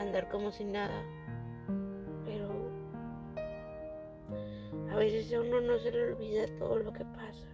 andar 0.00 0.28
como 0.30 0.50
si 0.50 0.64
nada. 0.64 1.00
Veces 5.12 5.32
a 5.34 5.40
uno 5.40 5.60
no 5.60 5.78
se 5.78 5.92
le 5.92 6.12
olvida 6.12 6.46
todo 6.58 6.78
lo 6.78 6.92
que 6.92 7.04
pasa. 7.04 7.46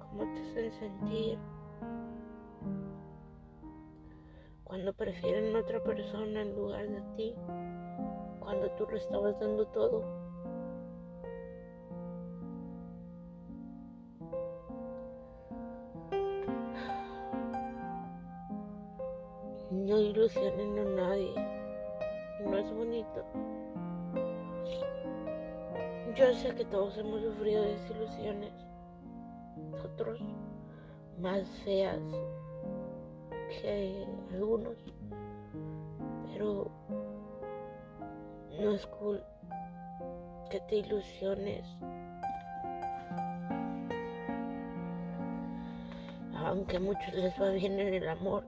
Cómo 0.00 0.24
te 0.34 0.40
hacen 0.40 0.72
sentir. 0.72 1.38
Cuando 4.64 4.92
prefieren 4.92 5.54
otra 5.54 5.80
persona 5.84 6.42
en 6.42 6.56
lugar 6.56 6.88
de 6.88 7.00
ti. 7.16 7.34
Cuando 8.40 8.68
tú 8.72 8.86
lo 8.90 8.96
estabas 8.96 9.38
dando 9.38 9.66
todo. 9.68 10.02
Todos 26.86 26.98
hemos 26.98 27.20
sufrido 27.20 27.64
desilusiones. 27.64 28.52
Otros 29.84 30.20
más 31.18 31.42
feas 31.64 31.98
que 33.60 34.06
algunos. 34.32 34.76
Pero 36.30 36.70
no 38.60 38.72
es 38.72 38.86
cool 38.86 39.20
que 40.48 40.60
te 40.60 40.76
ilusiones. 40.76 41.66
Aunque 46.36 46.76
a 46.76 46.80
muchos 46.80 47.14
les 47.14 47.40
va 47.40 47.50
bien 47.50 47.80
en 47.80 47.94
el 47.94 48.08
amor 48.08 48.44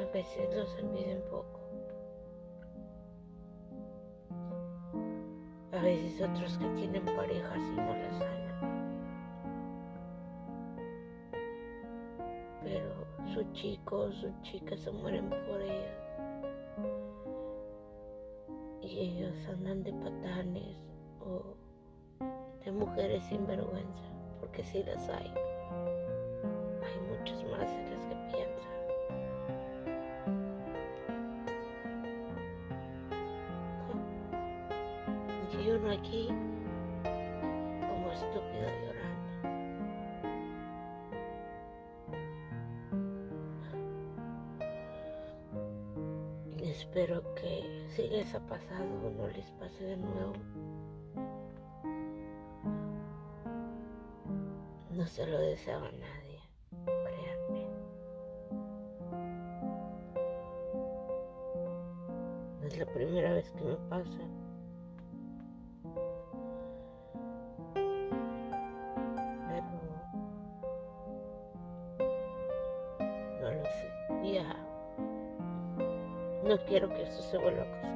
a 0.00 0.12
veces 0.12 0.54
los 0.54 0.72
olviden 0.74 1.20
poco. 1.30 1.55
Veces 5.86 6.20
otros 6.20 6.58
que 6.58 6.66
tienen 6.70 7.04
parejas 7.04 7.58
y 7.58 7.76
no 7.76 7.94
las 7.94 8.20
aman. 8.20 8.96
Pero 12.64 13.06
su 13.32 13.52
chico 13.52 13.96
o 13.98 14.12
su 14.12 14.32
chica 14.42 14.76
se 14.76 14.90
mueren 14.90 15.30
por 15.30 15.62
ellas. 15.62 15.96
Y 18.82 18.98
ellos 18.98 19.48
andan 19.48 19.84
de 19.84 19.92
patanes 19.92 20.76
o 21.20 21.54
de 22.64 22.72
mujeres 22.72 23.22
sin 23.24 23.46
vergüenza, 23.46 24.02
porque 24.40 24.64
si 24.64 24.82
las. 24.82 25.08
Hay 25.08 25.32
pasado 48.48 49.10
no 49.16 49.28
les 49.28 49.50
pase 49.52 49.84
de 49.84 49.96
nuevo. 49.96 50.32
No 54.90 55.06
se 55.06 55.26
lo 55.26 55.38
deseo 55.38 55.78
a 55.78 55.92
nadie, 55.92 56.40
créanme. 56.84 57.66
No 62.60 62.66
es 62.66 62.78
la 62.78 62.86
primera 62.86 63.32
vez 63.32 63.50
que 63.50 63.64
me 63.64 63.76
pasa. 63.88 64.20
Ya. 74.24 74.56
No 76.42 76.58
quiero 76.66 76.88
que 76.88 77.02
eso 77.02 77.22
se 77.22 77.38
vuelva 77.38 77.64
costumbre. 77.64 77.95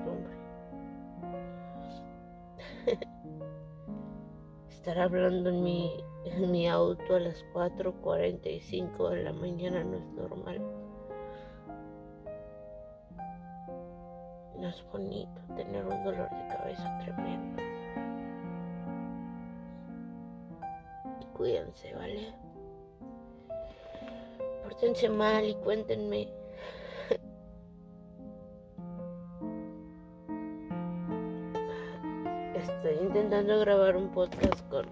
Estar 4.70 4.98
hablando 4.98 5.50
en 5.50 5.62
mi, 5.62 5.92
en 6.24 6.50
mi 6.50 6.68
auto 6.68 7.16
a 7.16 7.20
las 7.20 7.44
4.45 7.52 9.10
de 9.10 9.22
la 9.22 9.32
mañana 9.32 9.84
no 9.84 9.96
es 9.96 10.06
normal. 10.12 10.60
No 14.58 14.68
es 14.68 14.84
bonito 14.92 15.40
tener 15.56 15.84
un 15.84 16.04
dolor 16.04 16.28
de 16.30 16.46
cabeza 16.48 16.98
tremendo. 17.04 17.62
Cuídense, 21.36 21.94
¿vale? 21.94 22.34
Pórtense 24.62 25.08
mal 25.08 25.44
y 25.44 25.54
cuéntenme. 25.54 26.29
Intentando 33.50 33.60
grabar 33.60 33.96
un 33.96 34.08
podcast 34.10 34.68
con, 34.68 34.86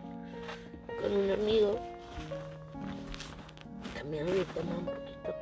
con 1.01 1.13
un 1.13 1.31
amigo. 1.31 1.79
Cambiando 3.97 4.33
mi 4.33 4.45
tema 4.45 4.79
un 4.79 4.85
poquito. 4.85 5.35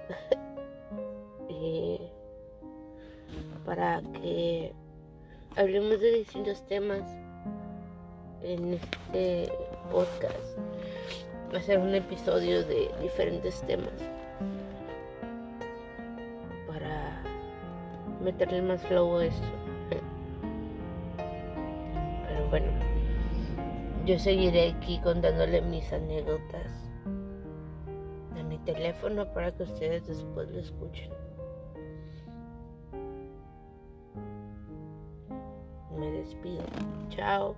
para 3.64 4.02
que 4.12 4.72
hablemos 5.56 5.98
de 6.00 6.12
distintos 6.18 6.66
temas 6.66 7.02
en 8.42 8.74
este 8.74 9.50
podcast. 9.90 10.58
Va 11.54 11.58
a 11.58 11.62
ser 11.62 11.78
un 11.78 11.94
episodio 11.94 12.66
de 12.66 12.90
diferentes 13.00 13.62
temas. 13.62 13.94
Para 16.66 17.22
meterle 18.20 18.60
más 18.60 18.82
flow 18.82 19.16
a 19.16 19.24
esto. 19.24 19.75
Yo 24.06 24.16
seguiré 24.20 24.70
aquí 24.70 25.00
contándole 25.00 25.60
mis 25.62 25.92
anécdotas 25.92 26.88
de 28.34 28.42
mi 28.44 28.56
teléfono 28.58 29.26
para 29.32 29.50
que 29.50 29.64
ustedes 29.64 30.06
después 30.06 30.48
lo 30.48 30.60
escuchen. 30.60 31.10
Me 35.98 36.10
despido. 36.12 36.62
Chao. 37.08 37.56